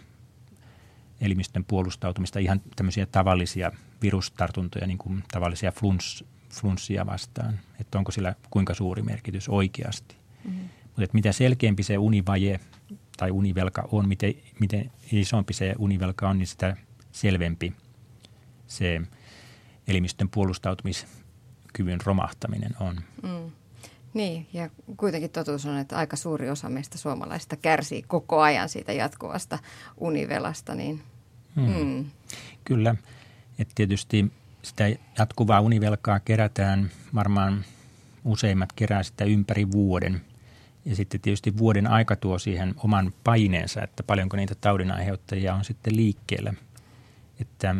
[1.20, 7.60] elimistön puolustautumista, ihan tämmöisiä tavallisia virustartuntoja, niin kuin tavallisia flunss, flunssia vastaan.
[7.80, 10.16] Että onko sillä kuinka suuri merkitys oikeasti.
[10.44, 10.68] Mm-hmm.
[10.86, 12.60] Mutta mitä selkeämpi se univaje
[13.16, 16.76] tai univelka on, miten, miten isompi se univelka on, niin sitä
[17.12, 17.72] selvempi
[18.66, 19.00] se
[19.88, 22.96] elimistön puolustautumiskyvyn romahtaminen on.
[23.22, 23.50] Mm.
[24.14, 28.92] Niin, ja kuitenkin totuus on, että aika suuri osa meistä suomalaisista kärsii koko ajan siitä
[28.92, 29.58] jatkuvasta
[29.96, 30.74] univelasta.
[30.74, 31.02] Niin,
[31.56, 31.74] hmm.
[31.74, 32.04] Hmm.
[32.64, 32.94] Kyllä,
[33.58, 34.32] että tietysti
[34.62, 34.84] sitä
[35.18, 37.64] jatkuvaa univelkaa kerätään varmaan
[38.24, 40.20] useimmat kerää sitä ympäri vuoden.
[40.84, 45.96] Ja sitten tietysti vuoden aika tuo siihen oman paineensa, että paljonko niitä taudinaiheuttajia on sitten
[45.96, 46.54] liikkeellä.
[47.40, 47.76] Että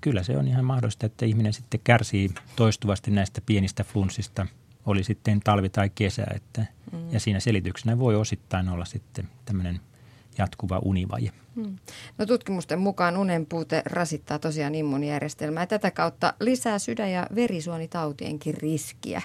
[0.00, 4.46] kyllä se on ihan mahdollista, että ihminen sitten kärsii toistuvasti näistä pienistä flunssista–
[4.86, 6.26] oli sitten talvi tai kesä.
[6.34, 7.12] Että, mm.
[7.12, 9.80] Ja siinä selityksenä voi osittain olla sitten tämmöinen
[10.38, 11.32] jatkuva univaje.
[11.64, 11.76] Mm.
[12.18, 18.54] No tutkimusten mukaan unen puute rasittaa tosiaan immunijärjestelmää ja tätä kautta lisää sydän- ja verisuonitautienkin
[18.54, 19.22] riskiä.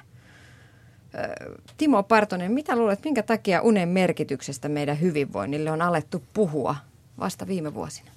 [1.78, 6.76] Timo Partonen, mitä luulet, minkä takia unen merkityksestä meidän hyvinvoinnille on alettu puhua
[7.20, 8.12] vasta viime vuosina?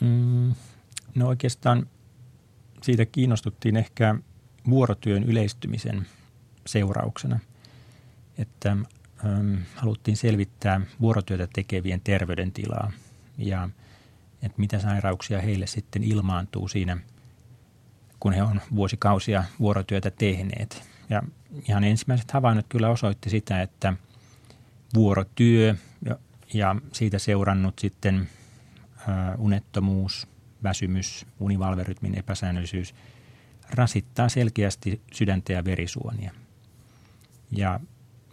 [0.00, 0.54] Mm,
[1.14, 1.86] no oikeastaan
[2.82, 4.14] siitä kiinnostuttiin ehkä
[4.70, 6.06] vuorotyön yleistymisen
[6.66, 7.38] seurauksena,
[8.38, 8.76] että
[9.74, 12.92] haluttiin selvittää vuorotyötä tekevien terveydentilaa
[13.38, 13.68] ja
[14.42, 16.98] että mitä sairauksia heille sitten ilmaantuu siinä,
[18.20, 20.88] kun he on vuosikausia vuorotyötä tehneet.
[21.10, 21.22] Ja
[21.68, 23.92] ihan ensimmäiset havainnot kyllä osoitti sitä, että
[24.94, 25.74] vuorotyö
[26.54, 28.28] ja siitä seurannut sitten
[29.38, 30.28] unettomuus,
[30.62, 32.94] väsymys, univalverytmin epäsäännöllisyys
[33.70, 36.32] rasittaa selkeästi sydäntä ja verisuonia–
[37.50, 37.80] ja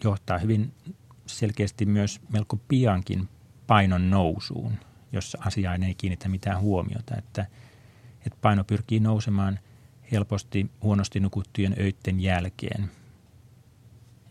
[0.04, 0.74] johtaa hyvin
[1.26, 3.30] selkeästi myös melko piankin
[3.68, 4.74] painon nousuun,
[5.14, 7.16] jos asiaan ei kiinnitä mitään huomiota.
[7.18, 7.46] Että,
[8.26, 9.60] että paino pyrkii nousemaan
[10.12, 12.92] helposti huonosti nukuttujen öitten jälkeen,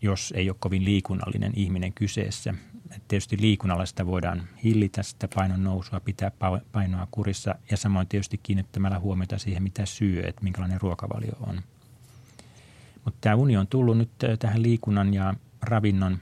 [0.01, 2.53] jos ei ole kovin liikunnallinen ihminen kyseessä.
[2.95, 6.31] Et tietysti liikunnalla sitä voidaan hillitä sitä painon nousua, pitää
[6.71, 11.61] painoa kurissa ja samoin tietysti kiinnittämällä huomiota siihen, mitä syö, että minkälainen ruokavalio on–
[13.05, 16.19] mutta tämä uni on tullut nyt tähän liikunnan ja ravinnon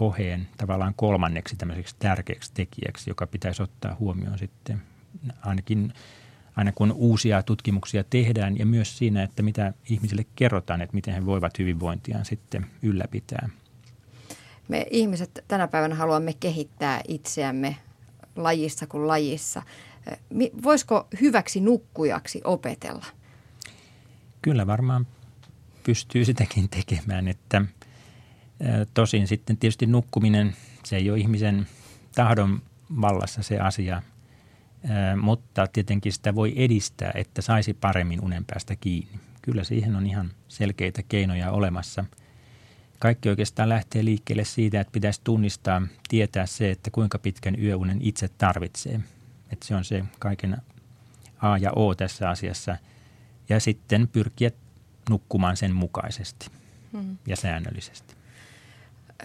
[0.00, 4.82] oheen tavallaan kolmanneksi tämmöiseksi tärkeäksi tekijäksi, joka pitäisi ottaa huomioon sitten
[5.42, 5.92] ainakin
[6.56, 11.26] aina kun uusia tutkimuksia tehdään ja myös siinä, että mitä ihmisille kerrotaan, että miten he
[11.26, 13.48] voivat hyvinvointiaan sitten ylläpitää.
[14.68, 17.76] Me ihmiset tänä päivänä haluamme kehittää itseämme
[18.36, 19.62] lajissa kuin lajissa.
[20.62, 23.06] Voisiko hyväksi nukkujaksi opetella?
[24.42, 25.06] Kyllä varmaan
[25.84, 27.62] pystyy sitäkin tekemään, että
[28.94, 31.66] tosin sitten tietysti nukkuminen, se ei ole ihmisen
[32.14, 32.62] tahdon
[33.00, 34.02] vallassa se asia,
[35.20, 39.20] mutta tietenkin sitä voi edistää, että saisi paremmin unen päästä kiinni.
[39.42, 42.04] Kyllä siihen on ihan selkeitä keinoja olemassa.
[42.98, 48.28] Kaikki oikeastaan lähtee liikkeelle siitä, että pitäisi tunnistaa, tietää se, että kuinka pitkän yöunen itse
[48.28, 49.00] tarvitsee.
[49.50, 50.56] Että se on se kaiken
[51.38, 52.76] A ja O tässä asiassa.
[53.48, 54.50] Ja sitten pyrkiä
[55.10, 56.46] nukkumaan sen mukaisesti
[56.92, 57.16] hmm.
[57.26, 58.21] ja säännöllisesti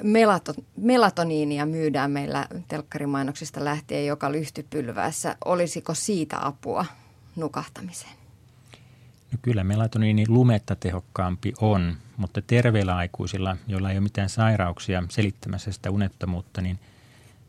[0.03, 5.37] melato, melatoniinia myydään meillä telkkarimainoksista lähtien joka lyhtypylvässä.
[5.45, 6.85] Olisiko siitä apua
[7.35, 8.13] nukahtamiseen?
[9.31, 15.71] No kyllä melatoniini lumetta tehokkaampi on, mutta terveillä aikuisilla, joilla ei ole mitään sairauksia selittämässä
[15.71, 16.79] sitä unettomuutta, niin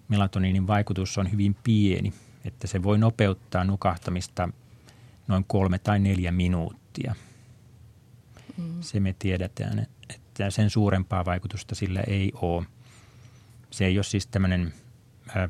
[0.09, 2.13] melatoniinin vaikutus on hyvin pieni,
[2.45, 4.49] että se voi nopeuttaa nukahtamista
[5.29, 7.15] noin kolme tai neljä minuuttia.
[8.57, 8.65] Mm.
[8.81, 9.98] Se me tiedetään, että
[10.49, 12.67] sen suurempaa vaikutusta sillä ei ole.
[13.71, 14.73] Se ei ole siis tämmöinen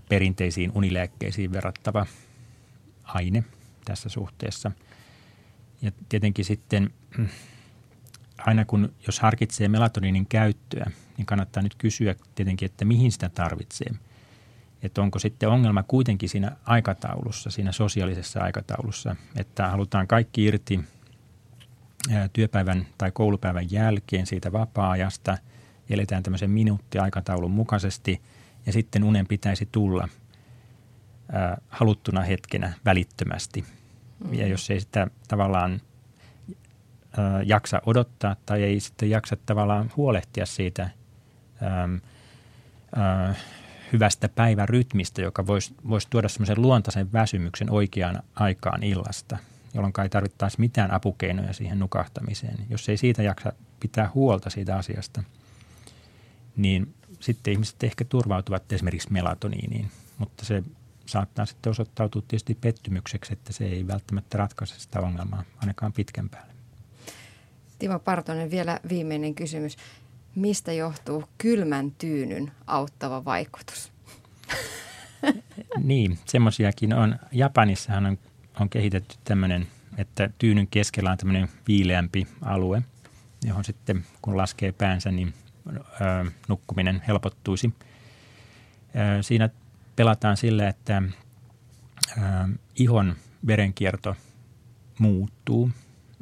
[0.08, 2.06] perinteisiin unilääkkeisiin verrattava
[3.04, 3.44] aine
[3.84, 4.70] tässä suhteessa.
[5.82, 6.90] Ja tietenkin sitten
[8.38, 13.90] aina kun, jos harkitsee melatoniinin käyttöä, niin kannattaa nyt kysyä tietenkin, että mihin sitä tarvitsee.
[14.82, 20.80] Että onko sitten ongelma kuitenkin siinä aikataulussa, siinä sosiaalisessa aikataulussa, että halutaan kaikki irti–
[22.32, 25.38] työpäivän tai koulupäivän jälkeen siitä vapaa-ajasta.
[25.90, 28.22] Eletään tämmöisen minuuttiaikataulun mukaisesti
[28.66, 30.08] ja sitten unen pitäisi tulla
[31.32, 33.64] ää, haluttuna hetkenä välittömästi.
[34.24, 34.34] Mm.
[34.34, 35.80] Ja jos ei sitä tavallaan
[37.18, 40.90] ää, jaksa odottaa tai ei sitten jaksa tavallaan huolehtia siitä
[41.60, 41.88] ää,
[42.96, 43.34] ää,
[43.92, 49.38] hyvästä päivärytmistä, joka voisi vois tuoda semmoisen luontaisen väsymyksen oikeaan aikaan illasta–
[49.74, 52.58] jolloin ei tarvittaisi mitään apukeinoja siihen nukahtamiseen.
[52.70, 55.22] Jos ei siitä jaksa pitää huolta siitä asiasta,
[56.56, 60.62] niin sitten ihmiset ehkä turvautuvat esimerkiksi melatoniiniin, mutta se
[61.06, 66.52] saattaa sitten osoittautua tietysti pettymykseksi, että se ei välttämättä ratkaise sitä ongelmaa ainakaan pitkän päälle.
[67.78, 69.76] Timo Partonen, vielä viimeinen kysymys.
[70.34, 73.92] Mistä johtuu kylmän tyynyn auttava vaikutus?
[75.78, 77.18] niin, semmoisiakin on.
[77.32, 78.18] Japanissahan on
[78.60, 79.66] on kehitetty tämmöinen,
[79.96, 82.82] että tyynyn keskellä on tämmöinen viileämpi alue,
[83.44, 85.34] johon sitten kun laskee päänsä, niin
[85.68, 87.74] ö, nukkuminen helpottuisi.
[89.18, 89.50] Ö, siinä
[89.96, 91.02] pelataan sillä, että
[92.18, 92.20] ö,
[92.74, 93.16] ihon
[93.46, 94.16] verenkierto
[94.98, 95.70] muuttuu,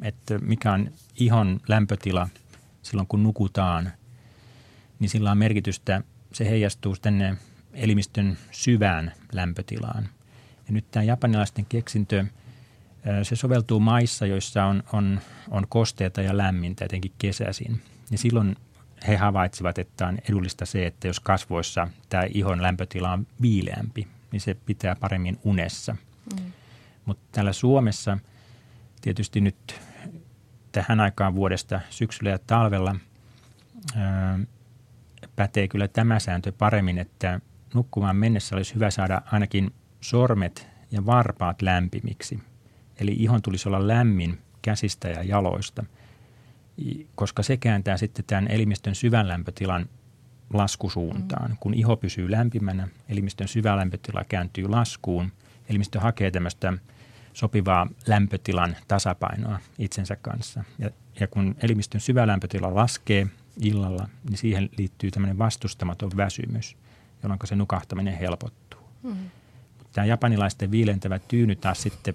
[0.01, 2.29] että mikä on ihon lämpötila
[2.81, 3.91] silloin kun nukutaan,
[4.99, 6.01] niin sillä on merkitystä,
[6.33, 7.37] se heijastuu tänne
[7.73, 10.09] elimistön syvään lämpötilaan.
[10.67, 12.25] Ja nyt tämä japanilaisten keksintö,
[13.23, 17.81] se soveltuu maissa, joissa on, on, on kosteita ja lämmintä, etenkin kesäisin.
[18.11, 18.55] Ja silloin
[19.07, 24.41] he havaitsivat, että on edullista se, että jos kasvoissa tämä ihon lämpötila on viileämpi, niin
[24.41, 25.95] se pitää paremmin unessa.
[26.35, 26.51] Mm.
[27.05, 28.17] Mutta täällä Suomessa
[29.01, 29.79] tietysti nyt
[30.71, 32.95] tähän aikaan vuodesta syksyllä ja talvella
[33.95, 34.39] ää,
[35.35, 37.39] pätee kyllä tämä sääntö paremmin, että
[37.73, 39.73] nukkumaan mennessä olisi hyvä saada ainakin
[40.07, 42.39] sormet ja varpaat lämpimiksi.
[42.99, 45.83] Eli ihon tulisi olla lämmin käsistä ja jaloista,
[47.15, 49.89] koska se kääntää sitten tämän elimistön syvän lämpötilan
[50.53, 51.51] laskusuuntaan.
[51.51, 51.57] Mm.
[51.59, 55.31] Kun iho pysyy lämpimänä, elimistön syvä lämpötila kääntyy laskuun.
[55.69, 56.73] Elimistö hakee tämmöistä
[57.33, 60.63] sopivaa lämpötilan tasapainoa itsensä kanssa.
[60.79, 60.89] Ja,
[61.19, 63.27] ja kun elimistön syvä lämpötila laskee
[63.61, 66.77] illalla, niin siihen liittyy tämmöinen vastustamaton väsymys,
[67.23, 68.81] jolloin se nukahtaminen helpottuu.
[69.03, 69.29] Mm
[69.93, 72.13] tämä japanilaisten viilentävä tyyny taas sitten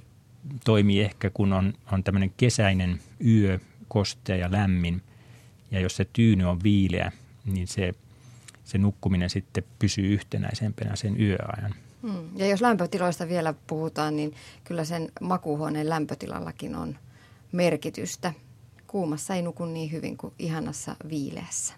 [0.64, 3.58] toimii ehkä, kun on, on tämmöinen kesäinen yö,
[3.88, 5.02] kostea ja lämmin.
[5.70, 7.12] Ja jos se tyyny on viileä,
[7.44, 7.92] niin se,
[8.64, 11.74] se nukkuminen sitten pysyy yhtenäisempänä sen yöajan.
[12.02, 12.28] Hmm.
[12.36, 16.98] Ja jos lämpötiloista vielä puhutaan, niin kyllä sen makuuhuoneen lämpötilallakin on
[17.52, 18.32] merkitystä.
[18.86, 21.74] Kuumassa ei nuku niin hyvin kuin ihanassa viileässä.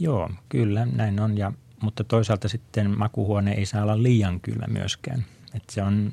[0.00, 1.38] Joo, kyllä näin on.
[1.38, 5.24] Ja mutta toisaalta sitten makuhuone ei saa olla liian kylmä myöskään.
[5.54, 6.12] Että se on,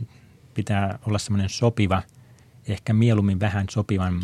[0.53, 2.03] pitää olla semmoinen sopiva,
[2.67, 4.19] ehkä mieluummin vähän sopivan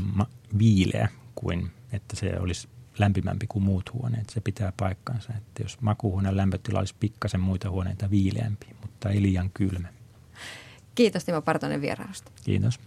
[0.58, 2.68] viileä kuin että se olisi
[3.00, 4.30] lämpimämpi kuin muut huoneet.
[4.30, 9.50] Se pitää paikkansa, että jos makuuhuoneen lämpötila olisi pikkasen muita huoneita viileämpi, mutta ei liian
[9.54, 9.88] kylmä.
[10.96, 12.32] Kiitos Timo Partonen vierailusta.
[12.44, 12.80] Kiitos.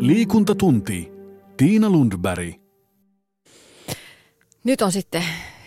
[0.00, 1.12] Liikuntatunti.
[1.56, 2.65] Tiina Lundberg.
[4.66, 5.22] Nyt on sitten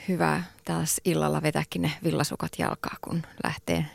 [0.08, 3.86] hyvä taas illalla vetäkin ne villasukat jalkaa, kun lähtee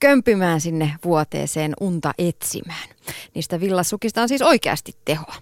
[0.00, 2.88] kömpimään sinne vuoteeseen unta etsimään.
[3.34, 5.34] Niistä villasukista on siis oikeasti tehoa.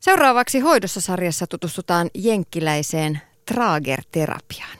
[0.00, 3.20] Seuraavaksi hoidossa sarjassa tutustutaan jenkkiläiseen
[3.52, 4.78] Trager-terapiaan.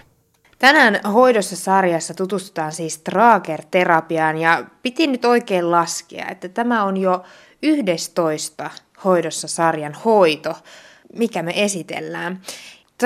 [0.58, 7.22] Tänään hoidossa sarjassa tutustutaan siis Trager-terapiaan ja piti nyt oikein laskea, että tämä on jo
[7.62, 8.70] 11
[9.04, 10.54] hoidossa sarjan hoito,
[11.16, 12.40] mikä me esitellään.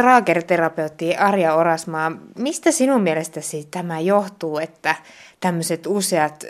[0.03, 4.95] Trager-terapeutti Arja Orasmaa, mistä sinun mielestäsi tämä johtuu, että
[5.41, 6.45] tämmöiset useat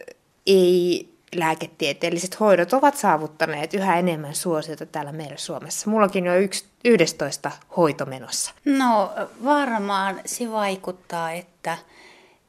[0.46, 5.90] ei lääketieteelliset hoidot ovat saavuttaneet yhä enemmän suosiota täällä meillä Suomessa.
[5.90, 8.52] Mullakin on yksi, 11 hoitomenossa.
[8.64, 9.12] No
[9.44, 11.78] varmaan se vaikuttaa, että,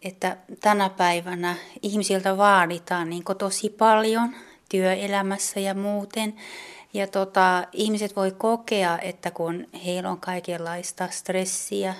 [0.01, 4.36] että tänä päivänä ihmisiltä vaaditaan niin tosi paljon
[4.69, 6.33] työelämässä ja muuten.
[6.93, 11.95] Ja tota, ihmiset voi kokea, että kun heillä on kaikenlaista stressiä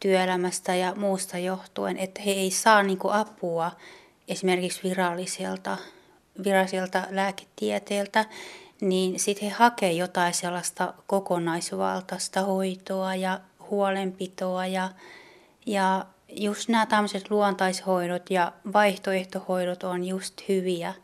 [0.00, 3.70] työelämästä ja muusta johtuen, että he ei saa niin apua
[4.28, 5.76] esimerkiksi viralliselta,
[6.44, 8.24] viralliselta lääketieteeltä,
[8.80, 14.90] niin sitten he hakee jotain sellaista kokonaisvaltaista hoitoa ja huolenpitoa ja,
[15.66, 20.94] ja just nämä tämmöiset luontaishoidot ja vaihtoehtohoidot on just hyviä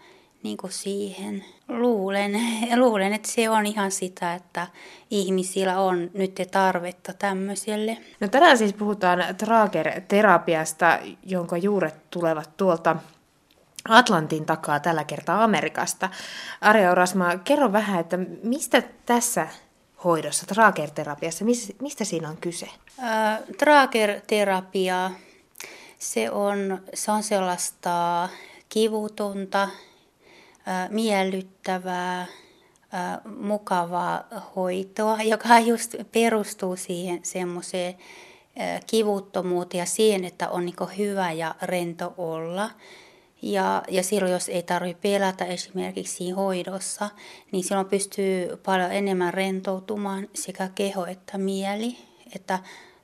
[0.43, 1.45] niin kuin siihen.
[1.69, 2.33] Luulen,
[2.83, 4.67] luulen, että se on ihan sitä, että
[5.11, 7.99] ihmisillä on nyt tarvetta tämmöiselle.
[8.21, 12.97] No tänään siis puhutaan Trager-terapiasta, jonka juuret tulevat tuolta
[13.89, 16.09] Atlantin takaa tällä kertaa Amerikasta.
[16.61, 19.49] Arja Orasma, kerro vähän, että mistä tässä
[20.05, 21.45] hoidossa, Trager-terapiassa,
[21.81, 22.69] mistä siinä on kyse?
[23.03, 25.11] Äh, Trager-terapia,
[25.99, 28.29] se on, se on sellaista
[28.69, 29.69] kivutonta,
[30.89, 32.27] miellyttävää,
[33.41, 34.25] mukavaa
[34.57, 37.95] hoitoa, joka just perustuu siihen semmoiseen
[38.87, 42.71] kivuttomuuteen ja siihen, että on niin hyvä ja rento olla.
[43.43, 47.11] Ja, ja silloin, jos ei tarvitse pelätä esimerkiksi hoidossa,
[47.53, 51.97] niin silloin pystyy paljon enemmän rentoutumaan sekä keho että mieli.
[52.37, 52.59] Että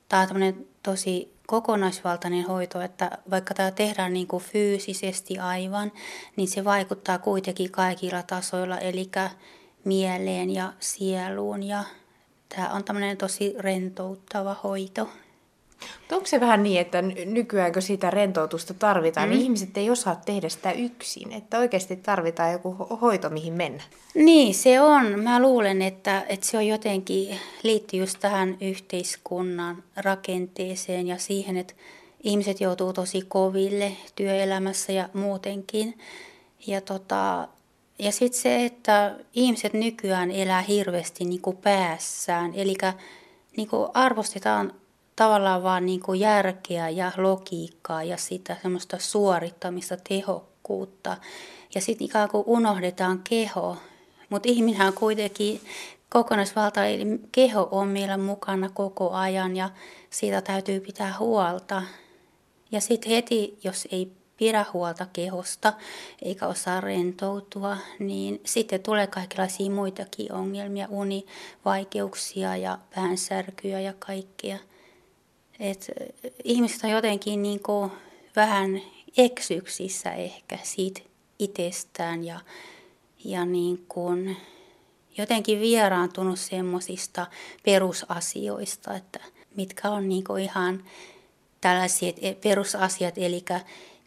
[0.09, 5.91] tämä on tosi kokonaisvaltainen hoito, että vaikka tämä tehdään niin kuin fyysisesti aivan,
[6.35, 9.11] niin se vaikuttaa kuitenkin kaikilla tasoilla, eli
[9.83, 11.83] mieleen ja sieluun ja
[12.55, 15.09] tämä on tämmöinen tosi rentouttava hoito.
[16.11, 19.31] Onko se vähän niin, että nykyään kun sitä rentoutusta tarvitaan, mm.
[19.31, 23.83] niin ihmiset ei osaa tehdä sitä yksin, että oikeasti tarvitaan joku hoito, mihin mennä?
[24.15, 25.19] Niin, se on.
[25.19, 31.73] Mä luulen, että, että se on jotenkin, liittyy just tähän yhteiskunnan rakenteeseen ja siihen, että
[32.23, 35.97] ihmiset joutuu tosi koville työelämässä ja muutenkin.
[36.67, 37.47] Ja, tota,
[37.99, 42.75] ja sitten se, että ihmiset nykyään elää hirveästi niin kuin päässään, eli
[43.57, 44.73] niin kuin arvostetaan
[45.19, 51.17] tavallaan vaan niin kuin järkeä ja logiikkaa ja sitä semmoista suorittamista, tehokkuutta.
[51.75, 53.77] Ja sitten ikään kuin unohdetaan keho.
[54.29, 55.61] Mutta ihminen on kuitenkin
[56.09, 59.69] kokonaisvalta, eli keho on meillä mukana koko ajan ja
[60.09, 61.83] siitä täytyy pitää huolta.
[62.71, 65.73] Ja sitten heti, jos ei pidä huolta kehosta
[66.21, 74.57] eikä osaa rentoutua, niin sitten tulee kaikenlaisia muitakin ongelmia, univaikeuksia ja päänsärkyjä ja kaikkea.
[75.59, 75.91] Et
[76.43, 77.91] ihmiset on jotenkin niin kuin
[78.35, 78.81] vähän
[79.17, 81.01] eksyksissä ehkä siitä
[81.39, 82.39] itsestään ja,
[83.25, 84.37] ja niin kuin
[85.17, 87.27] jotenkin vieraantunut semmoisista
[87.63, 89.19] perusasioista, että
[89.55, 90.83] mitkä on niin kuin ihan
[91.61, 93.45] tällaiset perusasiat, eli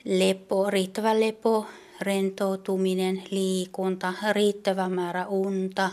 [0.05, 1.67] lepo, riittävä lepo,
[2.01, 5.91] rentoutuminen, liikunta, riittävä määrä unta,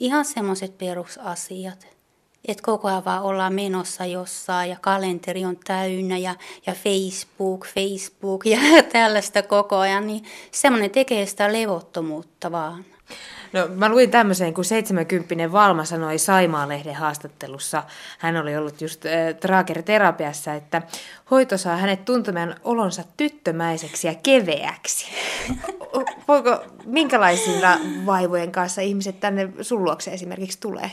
[0.00, 1.99] ihan semmoiset perusasiat
[2.48, 6.34] että koko ajan vaan ollaan menossa jossain ja kalenteri on täynnä ja,
[6.66, 8.58] ja Facebook, Facebook ja
[8.92, 12.84] tällaista koko ajan, niin semmoinen tekee sitä levottomuutta vaan.
[13.52, 17.82] No mä luin tämmöisen, kun 70 Valma sanoi Saimaa-lehden haastattelussa,
[18.18, 20.82] hän oli ollut just äh, Trager-terapiassa, että
[21.30, 25.06] hoito saa hänet tuntemaan olonsa tyttömäiseksi ja keveäksi.
[26.28, 30.90] Voiko, minkälaisilla vaivojen kanssa ihmiset tänne sun luokse esimerkiksi tulee?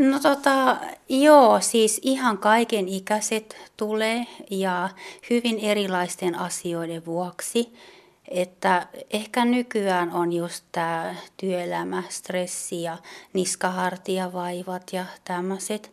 [0.00, 0.76] No tota,
[1.08, 4.88] joo, siis ihan kaiken ikäiset tulee ja
[5.30, 7.74] hyvin erilaisten asioiden vuoksi.
[8.28, 12.98] Että ehkä nykyään on just tämä työelämä, stressi ja
[13.32, 15.92] niskahartiavaivat ja tämmöiset.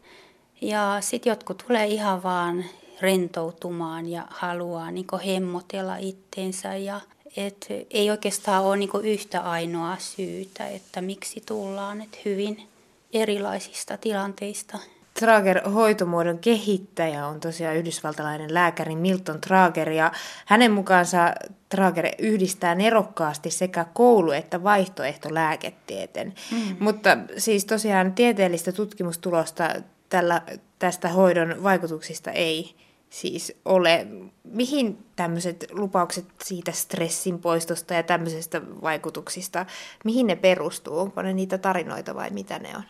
[0.62, 2.66] Ja sitten jotkut tulee ihan vaan
[3.02, 6.76] rentoutumaan ja haluaa niin hemmotella itteensä.
[6.76, 7.02] Ja
[7.38, 12.71] et ei oikeastaan ole niin yhtä ainoa syytä, että miksi tullaan et hyvin
[13.14, 14.78] erilaisista tilanteista.
[15.20, 20.12] Trager-hoitomuodon kehittäjä on tosiaan yhdysvaltalainen lääkäri Milton Trager ja
[20.46, 21.34] hänen mukaansa
[21.70, 26.34] Trager yhdistää nerokkaasti sekä koulu- että vaihtoehtolääketieteen.
[26.52, 26.76] Mm.
[26.80, 29.70] Mutta siis tosiaan tieteellistä tutkimustulosta
[30.10, 30.42] tällä,
[30.80, 32.76] tästä hoidon vaikutuksista ei
[33.10, 34.08] siis ole.
[34.44, 39.66] Mihin tämmöiset lupaukset siitä stressin poistosta ja tämmöisestä vaikutuksista,
[40.04, 41.00] mihin ne perustuu?
[41.00, 42.84] Onko ne niitä tarinoita vai mitä ne on?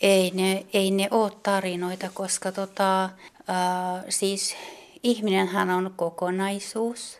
[0.00, 3.10] Ei ne, ei ne ole tarinoita, koska tota, äh,
[4.08, 4.56] siis
[5.02, 7.18] ihminenhän on kokonaisuus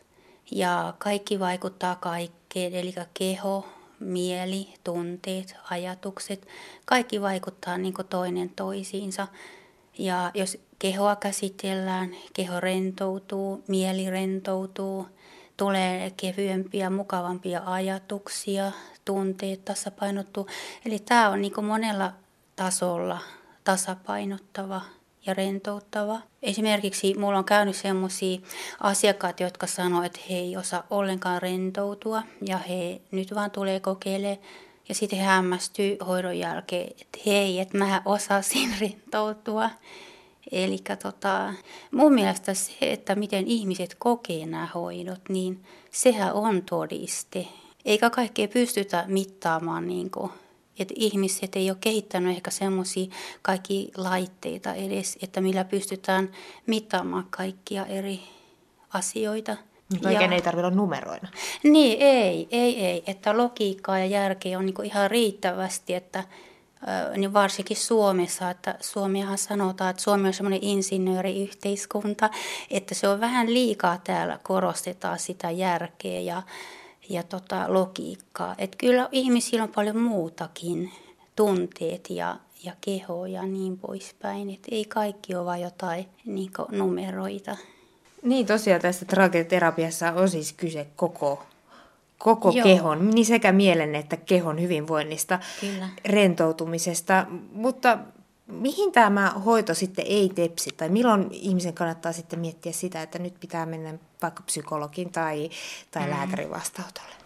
[0.50, 3.66] ja kaikki vaikuttaa kaikkeen, eli keho,
[4.00, 6.46] mieli, tunteet, ajatukset,
[6.84, 9.28] kaikki vaikuttaa niin toinen toisiinsa.
[9.98, 15.06] Ja jos kehoa käsitellään, keho rentoutuu, mieli rentoutuu,
[15.58, 18.72] tulee kevyempiä, mukavampia ajatuksia,
[19.04, 20.46] tunteet tasapainottuu.
[20.86, 22.12] Eli tämä on niin monella
[22.56, 23.18] tasolla
[23.64, 24.80] tasapainottava
[25.26, 26.20] ja rentouttava.
[26.42, 28.40] Esimerkiksi mulla on käynyt sellaisia
[28.80, 34.38] asiakkaat, jotka sanoo, että he ei osaa ollenkaan rentoutua ja he nyt vaan tulee kokeilemaan.
[34.88, 39.70] Ja sitten he hämmästyy hoidon jälkeen, että hei, että mä osasin rentoutua.
[40.52, 41.54] Eli tota,
[41.90, 47.46] mun mielestä se, että miten ihmiset kokee nämä hoidot, niin sehän on todiste.
[47.84, 50.30] Eikä kaikkea pystytä mittaamaan niin kuin
[50.78, 53.06] että ihmiset ei ole kehittänyt ehkä semmoisia
[53.42, 56.30] kaikki laitteita edes, että millä pystytään
[56.66, 58.20] mittaamaan kaikkia eri
[58.92, 59.56] asioita.
[60.02, 61.28] Kaiken ei tarvitse olla numeroina.
[61.62, 63.02] Niin, ei, ei, ei.
[63.06, 66.24] Että logiikkaa ja järkeä on niin ihan riittävästi, että
[67.16, 72.30] niin varsinkin Suomessa, että Suomiahan sanotaan, että Suomi on semmoinen insinööriyhteiskunta,
[72.70, 76.42] että se on vähän liikaa täällä, korostetaan sitä järkeä ja
[77.08, 78.54] ja tota, logiikkaa.
[78.58, 80.92] Et kyllä ihmisillä on paljon muutakin,
[81.36, 84.50] tunteet ja, ja keho ja niin poispäin.
[84.50, 87.56] Et ei kaikki ole vain jotain niin numeroita.
[88.22, 91.42] Niin tosiaan tässä tragediaterapiassa on siis kyse koko,
[92.18, 95.88] koko kehon, niin sekä mielen että kehon hyvinvoinnista, Kyllä.
[96.04, 97.26] rentoutumisesta.
[97.52, 97.98] Mutta
[98.46, 100.70] mihin tämä hoito sitten ei tepsi?
[100.76, 105.50] Tai milloin ihmisen kannattaa sitten miettiä sitä, että nyt pitää mennä vaikka psykologin tai,
[105.90, 106.10] tai mm.
[106.10, 107.18] lääkärin vastaanotolle?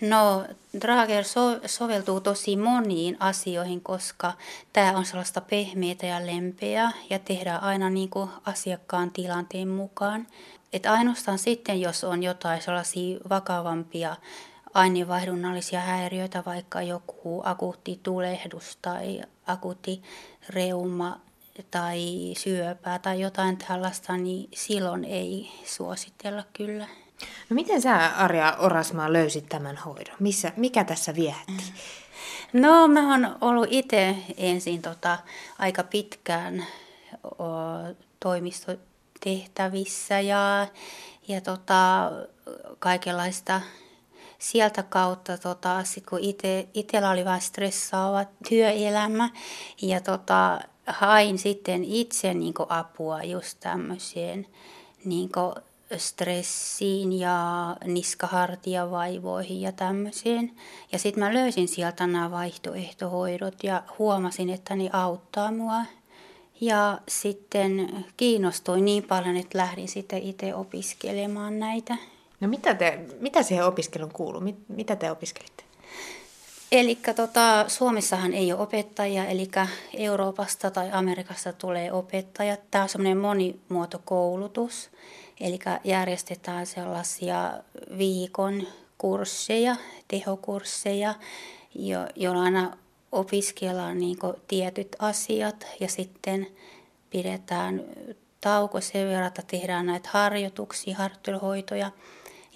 [0.00, 0.44] No,
[0.80, 4.32] Drager so- soveltuu tosi moniin asioihin, koska
[4.72, 10.26] tämä on sellaista pehmeitä ja lempeä ja tehdään aina niin kuin asiakkaan tilanteen mukaan.
[10.74, 14.16] Et ainoastaan sitten, jos on jotain sellaisia vakavampia
[14.74, 20.02] aineenvaihdunnallisia häiriöitä, vaikka joku akuutti tulehdus tai akuutti
[20.48, 21.20] reuma
[21.70, 26.86] tai syöpää tai jotain tällaista, niin silloin ei suositella kyllä.
[27.50, 30.16] No miten sä Arja Orasmaa löysit tämän hoidon?
[30.20, 31.64] Missä, mikä tässä viehätti?
[32.52, 35.18] No mä oon ollut itse ensin tota,
[35.58, 36.66] aika pitkään
[37.24, 37.44] o,
[39.24, 40.66] toimistotehtävissä ja,
[41.28, 42.12] ja tota,
[42.78, 43.60] kaikenlaista
[44.38, 49.30] sieltä kautta, tota, sit kun ite, itellä oli vähän stressaava työelämä
[49.82, 54.46] ja tota, hain sitten itse niin apua just tämmöiseen
[55.04, 55.30] niin
[55.96, 60.52] stressiin ja niskahartiavaivoihin ja tämmöiseen.
[60.92, 65.82] Ja sitten mä löysin sieltä nämä vaihtoehtohoidot ja huomasin, että ne auttaa mua.
[66.60, 71.96] Ja sitten kiinnostuin niin paljon, että lähdin sitten itse opiskelemaan näitä.
[72.40, 74.40] No mitä, te, mitä siihen opiskeluun kuuluu?
[74.40, 75.64] Mit, mitä te opiskelitte?
[76.72, 79.48] Eli tota, Suomessahan ei ole opettajia, eli
[79.96, 82.60] Euroopasta tai Amerikasta tulee opettajat.
[82.70, 84.90] Tämä on semmoinen monimuotokoulutus,
[85.40, 87.52] eli järjestetään sellaisia
[87.98, 88.66] viikon
[88.98, 89.76] kursseja,
[90.08, 91.14] tehokursseja,
[91.74, 92.76] jo, joilla aina
[93.14, 94.16] opiskellaan niin
[94.48, 96.46] tietyt asiat ja sitten
[97.10, 97.84] pidetään
[98.40, 101.90] tauko sen verran, että tehdään näitä harjoituksia, harjoitteluhoitoja–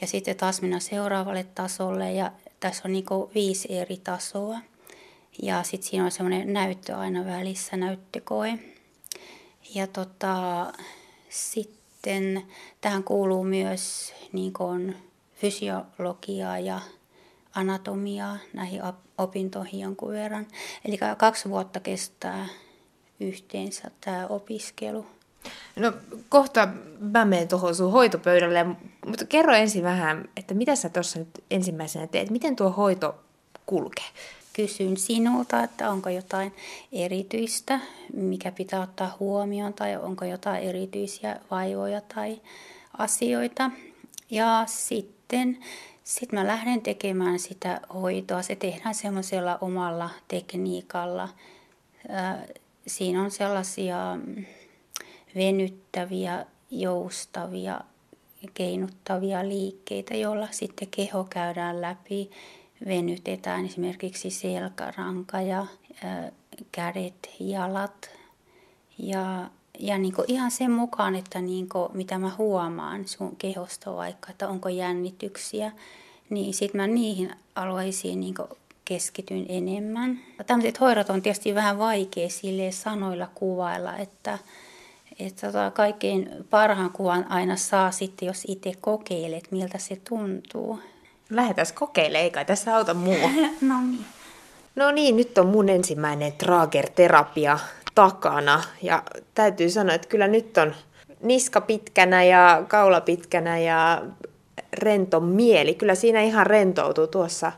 [0.01, 3.05] ja sitten taas mennä seuraavalle tasolle ja tässä on niin
[3.35, 4.59] viisi eri tasoa.
[5.43, 8.59] Ja sitten siinä on semmoinen näyttö aina välissä, näyttökoe.
[9.75, 10.67] Ja tota,
[11.29, 12.43] sitten
[12.81, 14.97] tähän kuuluu myös niin
[15.35, 16.81] fysiologiaa ja
[17.55, 18.83] anatomiaa näihin
[19.19, 20.47] opintoihin jonkun verran.
[20.85, 22.47] Eli kaksi vuotta kestää
[23.21, 25.07] yhteensä tämä opiskelu.
[25.77, 25.93] No
[26.29, 26.69] kohta
[27.01, 28.67] mä menen tuohon sun hoitopöydälle,
[29.07, 33.15] mutta kerro ensin vähän, että mitä sä tuossa nyt ensimmäisenä teet, miten tuo hoito
[33.67, 34.05] kulkee?
[34.53, 36.55] Kysyn sinulta, että onko jotain
[36.93, 37.81] erityistä,
[38.13, 42.41] mikä pitää ottaa huomioon, tai onko jotain erityisiä vaivoja tai
[42.99, 43.71] asioita.
[44.31, 45.59] Ja sitten
[46.09, 48.43] sit mä lähden tekemään sitä hoitoa.
[48.43, 51.29] Se tehdään semmoisella omalla tekniikalla.
[52.87, 53.97] Siinä on sellaisia
[55.35, 57.81] venyttäviä, joustavia,
[58.55, 62.31] keinuttavia liikkeitä, joilla sitten keho käydään läpi.
[62.87, 65.67] Venytetään esimerkiksi selkäranka ja
[66.73, 68.11] kädet, jalat.
[68.99, 74.31] Ja, ja niin ihan sen mukaan, että niin kuin, mitä mä huomaan sun kehosta vaikka,
[74.31, 75.73] että onko jännityksiä,
[76.31, 78.35] niin sitten mä niihin alueisiin niin
[78.85, 80.21] keskityn enemmän.
[80.47, 84.39] Tämmöiset hoidot on tietysti vähän vaikea sille sanoilla kuvailla, että,
[85.19, 90.81] että tota, kaikkein parhaan kuvan aina saa sitten, jos itse kokeilet, miltä se tuntuu.
[91.31, 93.31] Lähdetään kokeilemaan, eikä tässä auta muu.
[93.61, 94.05] no niin.
[94.77, 97.59] No niin, nyt on mun ensimmäinen Trager-terapia
[97.99, 98.63] takana.
[98.83, 99.03] Ja
[99.35, 100.75] täytyy sanoa, että kyllä nyt on
[101.23, 104.03] niska pitkänä ja kaula pitkänä ja
[104.73, 105.75] rento mieli.
[105.75, 107.53] Kyllä siinä ihan rentoutuu tuossa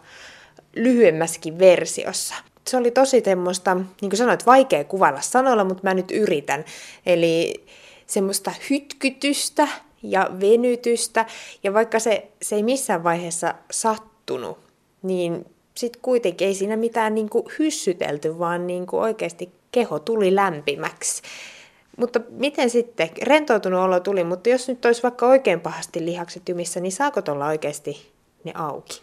[0.77, 2.35] lyhyemmässäkin versiossa
[2.69, 6.65] se oli tosi semmoista, niin kuin sanoit, vaikea kuvailla sanoilla, mutta mä nyt yritän.
[7.07, 7.65] Eli
[8.07, 9.69] semmoista hytkytystä
[10.03, 11.27] ja venytystä,
[11.63, 14.59] ja vaikka se, se ei missään vaiheessa sattunut,
[15.03, 20.35] niin sitten kuitenkin ei siinä mitään niin kuin hyssytelty, vaan niin kuin oikeasti keho tuli
[20.35, 21.23] lämpimäksi.
[21.97, 26.81] Mutta miten sitten, rentoutunut olo tuli, mutta jos nyt olisi vaikka oikein pahasti lihakset jumissa,
[26.81, 28.13] niin saako tuolla oikeasti
[28.45, 29.01] ne auki?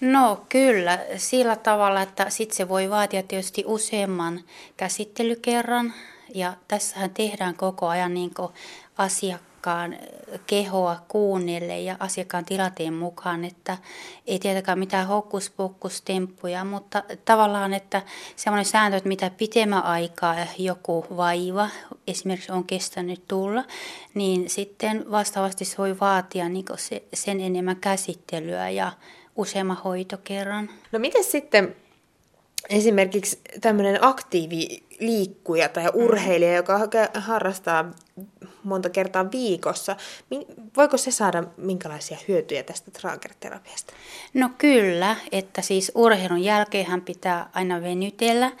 [0.00, 4.40] No kyllä, sillä tavalla, että sitten se voi vaatia tietysti useamman
[4.76, 5.94] käsittelykerran.
[6.34, 8.30] Ja tässähän tehdään koko ajan niin
[8.98, 9.47] asiakkaan
[10.46, 13.78] kehoa kuunnelle ja asiakkaan tilanteen mukaan, että
[14.26, 18.02] ei tietenkään mitään hokkuspokkustemppuja, mutta tavallaan, että
[18.36, 21.68] semmoinen sääntö, että mitä pitemmän aikaa joku vaiva
[22.06, 23.64] esimerkiksi on kestänyt tulla,
[24.14, 28.92] niin sitten vastaavasti se voi vaatia niin se, sen enemmän käsittelyä ja
[29.36, 30.70] useamman hoitokerran.
[30.92, 31.76] No miten sitten
[32.70, 34.04] esimerkiksi tämmöinen
[34.98, 36.80] aktiiviliikkuja tai urheilija, joka
[37.14, 37.84] harrastaa
[38.64, 39.96] monta kertaa viikossa,
[40.76, 43.92] voiko se saada minkälaisia hyötyjä tästä traagerterapiasta?
[44.34, 48.52] No kyllä, että siis urheilun jälkeen pitää aina venytellä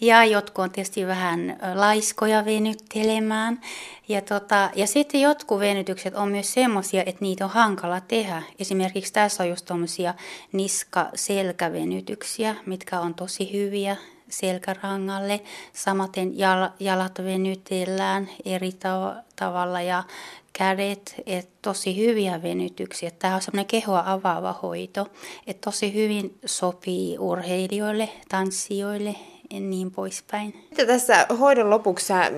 [0.00, 3.60] ja jotkut on tietysti vähän laiskoja venyttelemään.
[4.08, 8.42] Ja, tota, ja sitten jotkut venytykset on myös semmoisia, että niitä on hankala tehdä.
[8.58, 10.14] Esimerkiksi tässä on just tuommoisia
[10.52, 13.96] niska-selkävenytyksiä, mitkä on tosi hyviä
[14.32, 15.40] selkärangalle.
[15.72, 20.04] Samaten jal- jalat venytellään eri tav- tavalla ja
[20.52, 23.10] kädet, että tosi hyviä venytyksiä.
[23.18, 25.06] Tämä on semmoinen kehoa avaava hoito,
[25.46, 29.16] että tosi hyvin sopii urheilijoille, tanssijoille
[29.50, 30.66] ja niin poispäin.
[30.70, 32.32] Mitä tässä hoidon lopuksi sä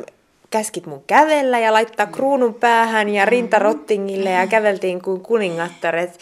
[0.50, 6.18] käskit mun kävellä ja laittaa kruunun päähän ja rintarottingille ja käveltiin kuin kuningattaret.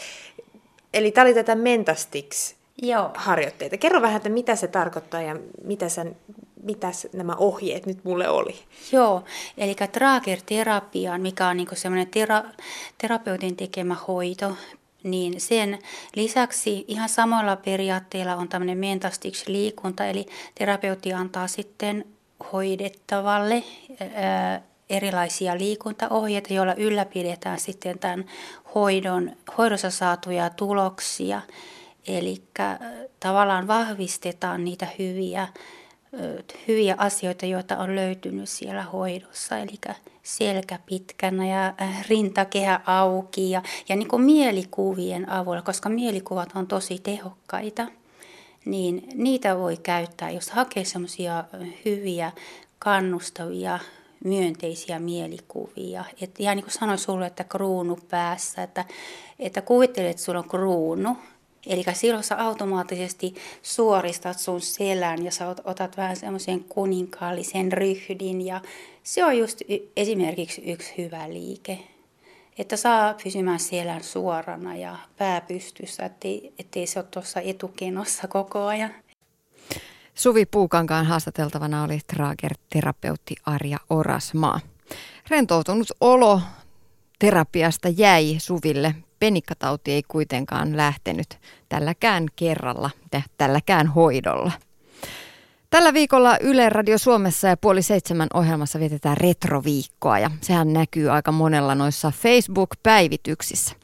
[0.93, 3.11] Eli tämä oli tätä mentastiksi Joo.
[3.15, 3.77] harjoitteita.
[3.77, 6.15] Kerro vähän, että mitä se tarkoittaa ja mitä, sen,
[6.63, 8.55] mitä nämä ohjeet nyt mulle oli.
[8.91, 9.23] Joo,
[9.57, 12.43] eli traakerterapiaan, mikä on niinku semmoinen tera,
[12.97, 14.55] terapeutin tekemä hoito,
[15.03, 15.79] niin sen
[16.15, 20.25] lisäksi ihan samoilla periaatteilla on tämmöinen mentastiksi liikunta, eli
[20.55, 22.05] terapeutti antaa sitten
[22.53, 23.63] hoidettavalle
[24.15, 28.25] ää, erilaisia liikuntaohjeita, joilla ylläpidetään sitten tämän
[28.75, 31.41] hoidon, hoidossa saatuja tuloksia.
[32.07, 32.43] Eli
[33.19, 35.47] tavallaan vahvistetaan niitä hyviä,
[36.67, 39.57] hyviä asioita, joita on löytynyt siellä hoidossa.
[39.57, 39.79] Eli
[40.23, 46.67] selkä pitkänä ja äh, rintakehä auki ja, ja niin kuin mielikuvien avulla, koska mielikuvat on
[46.67, 47.87] tosi tehokkaita,
[48.65, 51.43] niin niitä voi käyttää, jos hakee semmoisia
[51.85, 52.31] hyviä,
[52.79, 53.79] kannustavia,
[54.23, 56.05] myönteisiä mielikuvia.
[56.21, 58.85] Et ihan niin kuin sanoin sulle, että kruunu päässä, että,
[59.39, 61.17] että kuvittelet, että sulla on kruunu,
[61.67, 68.61] Eli silloin sä automaattisesti suoristat sun selän ja sä otat vähän semmoisen kuninkaallisen ryhdin ja
[69.03, 71.79] se on just y- esimerkiksi yksi hyvä liike.
[72.57, 78.65] Että saa pysymään selän suorana ja pää pystyssä, ettei, ettei se ole tuossa etukenossa koko
[78.65, 78.91] ajan.
[80.15, 84.59] Suvi Puukankaan haastateltavana oli Trager-terapeutti Arja Orasmaa.
[85.29, 86.41] Rentoutunut olo
[87.19, 92.89] terapiasta jäi Suville penikkatauti ei kuitenkaan lähtenyt tälläkään kerralla,
[93.37, 94.51] tälläkään hoidolla.
[95.69, 101.31] Tällä viikolla Yle Radio Suomessa ja puoli seitsemän ohjelmassa vietetään retroviikkoa ja sehän näkyy aika
[101.31, 103.75] monella noissa Facebook-päivityksissä.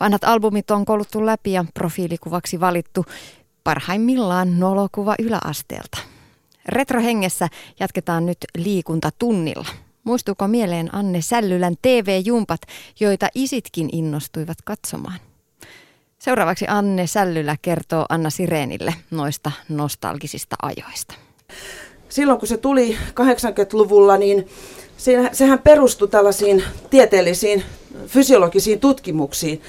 [0.00, 3.04] Vanhat albumit on kouluttu läpi ja profiilikuvaksi valittu
[3.64, 5.98] parhaimmillaan nolokuva yläasteelta.
[6.68, 7.48] Retrohengessä
[7.80, 9.66] jatketaan nyt liikuntatunnilla.
[10.06, 12.60] Muistuuko mieleen Anne Sällylän TV-jumpat,
[13.00, 15.18] joita isitkin innostuivat katsomaan?
[16.18, 21.14] Seuraavaksi Anne Sällylä kertoo Anna Sireenille noista nostalgisista ajoista.
[22.08, 24.48] Silloin kun se tuli 80-luvulla, niin
[25.32, 27.62] sehän perustui tällaisiin tieteellisiin
[28.06, 29.62] fysiologisiin tutkimuksiin,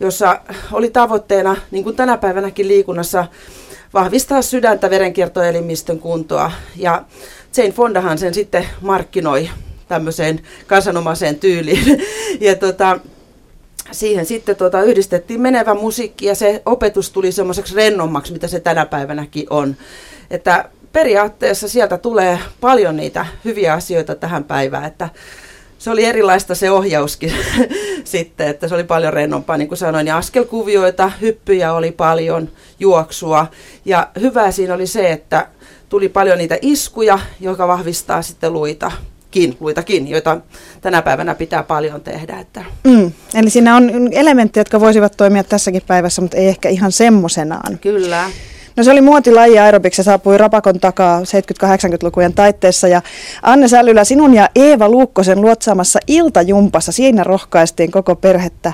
[0.00, 0.40] jossa
[0.72, 3.26] oli tavoitteena, niin kuin tänä päivänäkin liikunnassa,
[3.94, 6.52] vahvistaa sydäntä, verenkiertoelimistön kuntoa.
[6.76, 7.04] Ja
[7.56, 9.50] Jane Fondahan sen sitten markkinoi
[9.88, 12.02] tämmöiseen kansanomaiseen tyyliin.
[12.40, 13.00] Ja tota,
[13.92, 18.86] siihen sitten tota, yhdistettiin menevä musiikki ja se opetus tuli semmoiseksi rennommaksi, mitä se tänä
[18.86, 19.76] päivänäkin on.
[20.30, 25.08] Että periaatteessa sieltä tulee paljon niitä hyviä asioita tähän päivään, että
[25.78, 27.32] se oli erilaista se ohjauskin
[28.04, 32.48] sitten, että se oli paljon rennompaa, niin kuin sanoin, ja askelkuvioita, hyppyjä oli paljon,
[32.80, 33.46] juoksua,
[33.84, 35.46] ja hyvää siinä oli se, että
[35.88, 38.92] tuli paljon niitä iskuja, joka vahvistaa sitten luita
[39.30, 40.40] kin, luitakin, joita
[40.80, 42.38] tänä päivänä pitää paljon tehdä.
[42.38, 42.64] Että.
[42.84, 47.78] Mm, eli siinä on elementtejä, jotka voisivat toimia tässäkin päivässä, mutta ei ehkä ihan semmoisenaan.
[47.78, 48.30] Kyllä.
[48.76, 53.02] No se oli muotilaji aerobiksi, saapui Rapakon takaa 70-80-lukujen taitteessa ja
[53.42, 58.72] Anne Sällylä, sinun ja Eeva Luukkosen luotsaamassa iltajumpassa, siinä rohkaistiin koko perhettä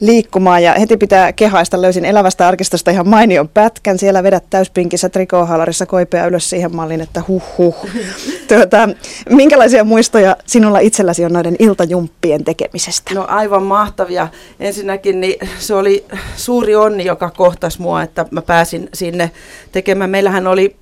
[0.00, 1.82] liikkumaan ja heti pitää kehaista.
[1.82, 3.98] Löysin elävästä arkistosta ihan mainion pätkän.
[3.98, 7.76] Siellä vedät täyspinkissä trikoohalarissa koipea ylös siihen malliin, että huh huh.
[8.48, 8.88] Tuota,
[9.30, 13.14] minkälaisia muistoja sinulla itselläsi on noiden iltajumppien tekemisestä?
[13.14, 14.28] No aivan mahtavia.
[14.60, 16.04] Ensinnäkin niin se oli
[16.36, 19.30] suuri onni, joka kohtasi mua, että mä pääsin sinne
[19.72, 20.10] tekemään.
[20.10, 20.76] Meillähän oli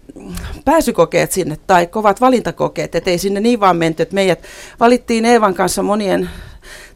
[0.65, 4.43] pääsykokeet sinne tai kovat valintakokeet, että ei sinne niin vaan menty, että meidät
[4.81, 6.31] valittiin Eevan kanssa monien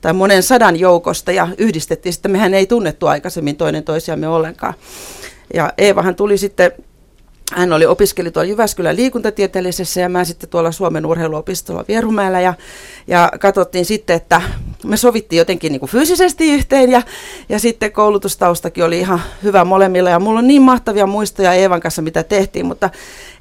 [0.01, 2.31] tai monen sadan joukosta ja yhdistettiin sitten.
[2.31, 4.75] Mehän ei tunnettu aikaisemmin toinen toisiamme ollenkaan.
[5.55, 6.73] Ja Eevahan tuli sitten
[7.55, 12.55] hän oli opiskeli tuolla Jyväskylän liikuntatieteellisessä ja mä sitten tuolla Suomen urheiluopistolla Vierumäellä ja,
[13.07, 14.43] ja katsottiin sitten, että
[14.85, 17.03] me sovittiin jotenkin niin kuin fyysisesti yhteen ja,
[17.49, 22.03] ja sitten koulutustaustakin oli ihan hyvä molemmilla ja mulla on niin mahtavia muistoja Eevan kanssa,
[22.03, 22.91] mitä tehtiin, mutta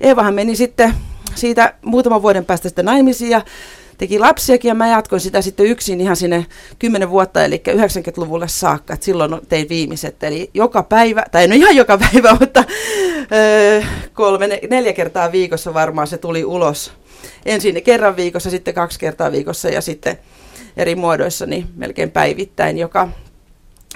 [0.01, 0.93] Eevahan meni sitten
[1.35, 3.41] siitä muutaman vuoden päästä sitten naimisiin ja
[3.97, 6.45] teki lapsiakin ja mä jatkoin sitä sitten yksin ihan sinne
[6.79, 11.75] 10 vuotta, eli 90-luvulle saakka, että silloin tein viimeiset, eli joka päivä, tai no ihan
[11.75, 12.63] joka päivä, mutta
[13.31, 13.81] öö,
[14.13, 16.91] kolme, neljä kertaa viikossa varmaan se tuli ulos.
[17.45, 20.17] Ensin kerran viikossa, sitten kaksi kertaa viikossa ja sitten
[20.77, 23.09] eri muodoissa niin melkein päivittäin, joka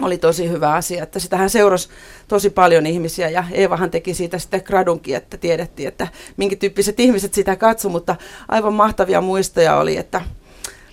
[0.02, 1.89] oli tosi hyvä asia, että sitähän seurasi
[2.28, 7.34] tosi paljon ihmisiä ja Eevahan teki siitä sitten gradunkin, että tiedettiin, että minkä tyyppiset ihmiset
[7.34, 8.16] sitä katso, mutta
[8.48, 10.22] aivan mahtavia muistoja oli, että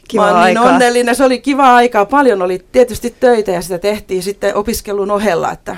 [0.09, 4.23] Kiva mä niin onnellinen, se oli kiva aikaa, paljon oli tietysti töitä ja sitä tehtiin
[4.23, 5.77] sitten opiskelun ohella, että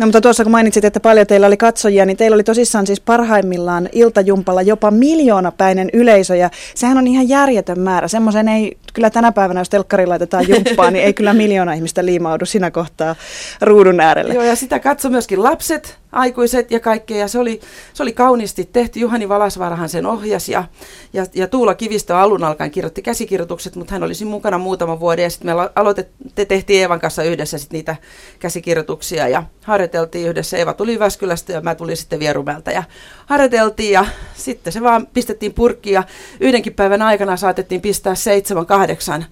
[0.00, 3.00] No mutta tuossa kun mainitsit, että paljon teillä oli katsojia, niin teillä oli tosissaan siis
[3.00, 8.08] parhaimmillaan iltajumpalla jopa miljoonapäinen yleisö ja sehän on ihan järjetön määrä.
[8.08, 12.46] Semmoisen ei kyllä tänä päivänä, jos telkkari laitetaan jumppaa, niin ei kyllä miljoona ihmistä liimaudu
[12.46, 13.16] siinä kohtaa
[13.60, 14.34] ruudun äärelle.
[14.34, 17.16] Joo ja sitä katso myöskin lapset, aikuiset ja kaikkea.
[17.16, 17.60] Ja se oli,
[17.94, 19.00] se oli kauniisti tehty.
[19.00, 20.64] Juhani Valasvaarahan sen ohjasi ja,
[21.12, 25.22] ja, ja Tuula Kivistö alun alkaen kirjoitti käsikirjoitukset, mutta hän olisi mukana muutama vuoden.
[25.22, 27.96] Ja sitten me aloitettiin, tehtiin Eevan kanssa yhdessä sit niitä
[28.38, 30.56] käsikirjoituksia ja harjoiteltiin yhdessä.
[30.56, 32.82] Eeva tuli Väskylästä ja mä tulin sitten Vierumältä ja
[33.26, 36.02] harjoiteltiin ja sitten se vaan pistettiin purkkiin ja
[36.40, 39.24] yhdenkin päivän aikana saatettiin pistää seitsemän, kahdeksan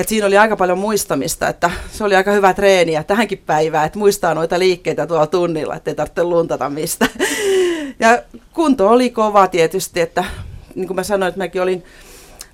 [0.00, 3.86] et siinä oli aika paljon muistamista, että se oli aika hyvä treeni ja tähänkin päivään,
[3.86, 7.06] että muistaa noita liikkeitä tuolla tunnilla, ettei tarvitse luntata mistä.
[7.98, 8.22] Ja
[8.52, 10.24] kunto oli kova tietysti, että
[10.74, 11.84] niin kuin mä sanoin, että mäkin olin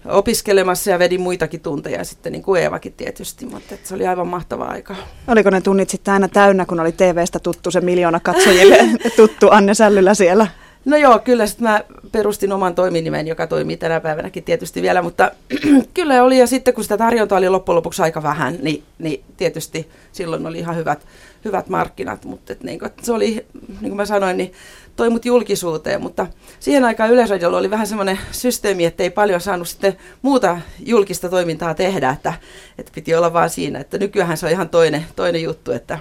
[0.08, 4.64] opiskelemassa ja vedin muitakin tunteja sitten niin kuin Eevakin tietysti, mutta se oli aivan mahtava
[4.64, 4.96] aika.
[5.28, 8.78] Oliko ne tunnit sitten aina täynnä, kun oli TVstä tuttu se miljoona katsojille
[9.16, 10.46] tuttu Anne Sällylä siellä?
[10.86, 11.80] No joo, kyllä sitten mä
[12.12, 15.30] perustin oman toiminimen, joka toimii tänä päivänäkin tietysti vielä, mutta
[15.94, 19.88] kyllä oli ja sitten kun sitä tarjontaa oli loppujen lopuksi aika vähän, niin, niin tietysti
[20.12, 21.06] silloin oli ihan hyvät,
[21.44, 24.52] hyvät markkinat, mutta et niin se oli, niin kuin mä sanoin, niin
[24.96, 26.26] toi mut julkisuuteen, mutta
[26.60, 31.74] siihen aikaan Yleisradiolla oli vähän semmoinen systeemi, että ei paljon saanut sitten muuta julkista toimintaa
[31.74, 32.32] tehdä, että,
[32.78, 35.98] että piti olla vaan siinä, että nykyään se on ihan toinen, toinen juttu, että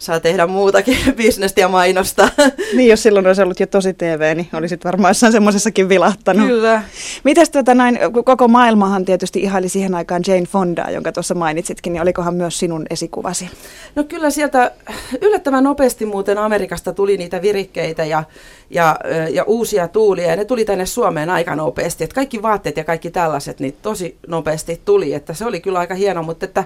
[0.00, 2.28] saa tehdä muutakin bisnestä ja mainosta.
[2.76, 6.46] Niin, jos silloin olisi ollut jo tosi TV, niin olisit varmaan jossain semmoisessakin vilahtanut.
[6.46, 6.82] Kyllä.
[7.24, 12.02] Mitäs tuota näin, koko maailmahan tietysti ihaili siihen aikaan Jane Fondaa, jonka tuossa mainitsitkin, niin
[12.02, 13.50] olikohan myös sinun esikuvasi?
[13.94, 14.72] No kyllä sieltä
[15.20, 18.24] yllättävän nopeasti muuten Amerikasta tuli niitä virikkeitä ja,
[18.70, 18.96] ja,
[19.30, 22.04] ja uusia tuulia, ja ne tuli tänne Suomeen aika nopeasti.
[22.04, 25.94] Et kaikki vaatteet ja kaikki tällaiset niin tosi nopeasti tuli, että se oli kyllä aika
[25.94, 26.64] hieno, mutta että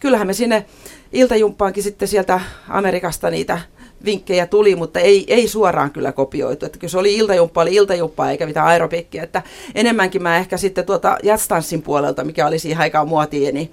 [0.00, 0.64] kyllähän me sinne
[1.16, 3.58] iltajumppaankin sitten sieltä Amerikasta niitä
[4.04, 6.66] vinkkejä tuli, mutta ei, ei suoraan kyllä kopioitu.
[6.66, 9.22] Että kyllä se oli iltajumppa, oli iltajumppa eikä mitään aerobikkiä.
[9.22, 9.42] Että
[9.74, 13.72] enemmänkin mä ehkä sitten tuota jatstanssin puolelta, mikä oli siihen aikaan muotiin, niin,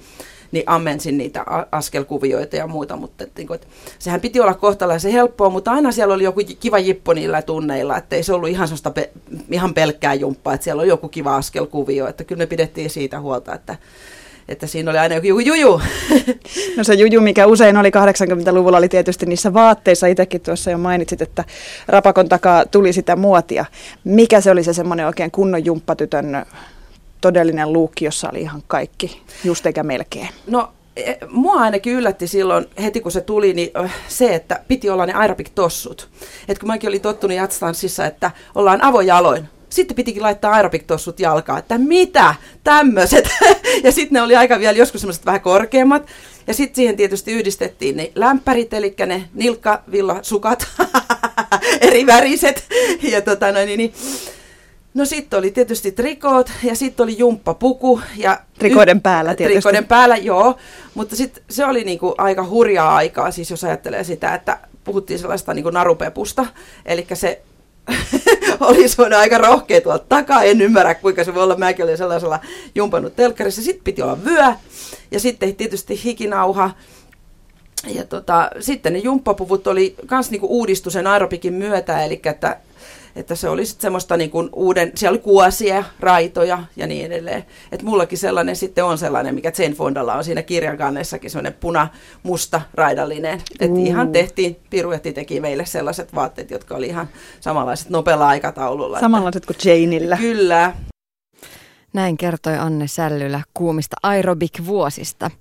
[0.52, 3.68] niin ammensin niitä askelkuvioita ja muuta, mutta että, niin että,
[4.00, 8.16] sehän piti olla kohtalaisen helppoa, mutta aina siellä oli joku kiva jippo niillä tunneilla, että
[8.16, 9.12] ei se ollut ihan, pe-
[9.52, 13.54] ihan pelkkää jumppaa, että siellä oli joku kiva askelkuvio, että kyllä me pidettiin siitä huolta,
[13.56, 13.78] että
[14.48, 15.82] että siinä oli aina joku juju.
[16.78, 20.08] No se juju, mikä usein oli 80-luvulla, oli tietysti niissä vaatteissa.
[20.08, 21.44] Itsekin tuossa jo mainitsit, että
[21.88, 23.66] rapakon takaa tuli sitä muotia.
[24.04, 26.46] Mikä se oli se semmoinen oikein kunnon jumppatytön
[27.22, 30.30] todellinen luukki, jossa oli ihan kaikki, just eikä melkein?
[30.48, 33.70] No e, mua ainakin yllätti silloin heti kun se tuli, niin
[34.08, 36.10] se, että piti olla ne aerobik-tossut.
[36.48, 41.78] Et kun mäkin olin tottunut jatstanssissa, että ollaan avojaloin, sitten pitikin laittaa aerobiktossut jalkaan, että
[41.78, 43.30] mitä tämmöiset.
[43.84, 46.08] ja sitten ne oli aika vielä joskus semmoiset vähän korkeammat.
[46.48, 50.68] Ja sitten siihen tietysti yhdistettiin ne lämpärit, eli ne nilkkavillasukat,
[51.82, 52.68] eri väriset.
[53.02, 53.94] Ja tota noin, niin, niin
[54.94, 58.02] No sitten oli tietysti trikoot ja sitten oli jumppapuku.
[58.18, 59.54] Ja trikoiden päällä tietysti.
[59.56, 60.58] Trikoiden päällä, joo.
[60.94, 65.54] Mutta sitten se oli niinku aika hurjaa aikaa, siis jos ajattelee sitä, että puhuttiin sellaista
[65.54, 66.46] niinku narupepusta.
[66.86, 67.42] Eli se
[68.60, 70.44] oli semmoinen aika rohkea tuolta takaa.
[70.44, 71.56] En ymmärrä, kuinka se voi olla.
[71.56, 72.40] Mäkin olin sellaisella
[72.76, 73.62] jumpannut telkkarissa.
[73.62, 74.54] Sitten piti olla vyö
[75.12, 76.72] ja sitten tietysti hikinauha.
[77.88, 82.58] Ja tota, sitten ne jumppapuvut oli myös niinku uudistus sen aerobikin myötä, eli että
[83.16, 87.46] että se oli sitten semmoista niin kuin uuden, siellä oli kuosia, raitoja ja niin edelleen.
[87.72, 92.62] Että mullakin sellainen sitten on sellainen, mikä Jane Fondalla on siinä kirjan kannessakin, semmoinen puna-musta
[92.74, 93.42] raidallinen.
[93.60, 97.10] Että ihan tehtiin, Piruetti teki meille sellaiset vaatteet, jotka oli ihan
[97.40, 99.00] samanlaiset nopealla aikataululla.
[99.00, 100.18] Samanlaiset kuin Janeillä.
[100.18, 100.74] Kyllä.
[101.94, 105.32] Näin kertoi Anne Sällylä kuumista aerobik-vuosista.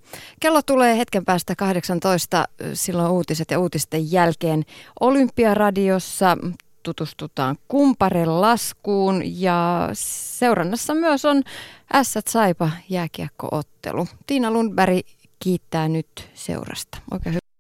[0.41, 4.65] Kello tulee hetken päästä 18, silloin uutiset ja uutisten jälkeen
[5.01, 6.37] Olympiaradiossa
[6.83, 11.43] tutustutaan Kumparen laskuun ja seurannassa myös on
[11.95, 14.07] Ässät Saipa jääkiekkoottelu.
[14.27, 15.07] Tiina Lundberg
[15.39, 16.99] kiittää nyt seurasta.
[17.11, 17.42] Oikein hyvä.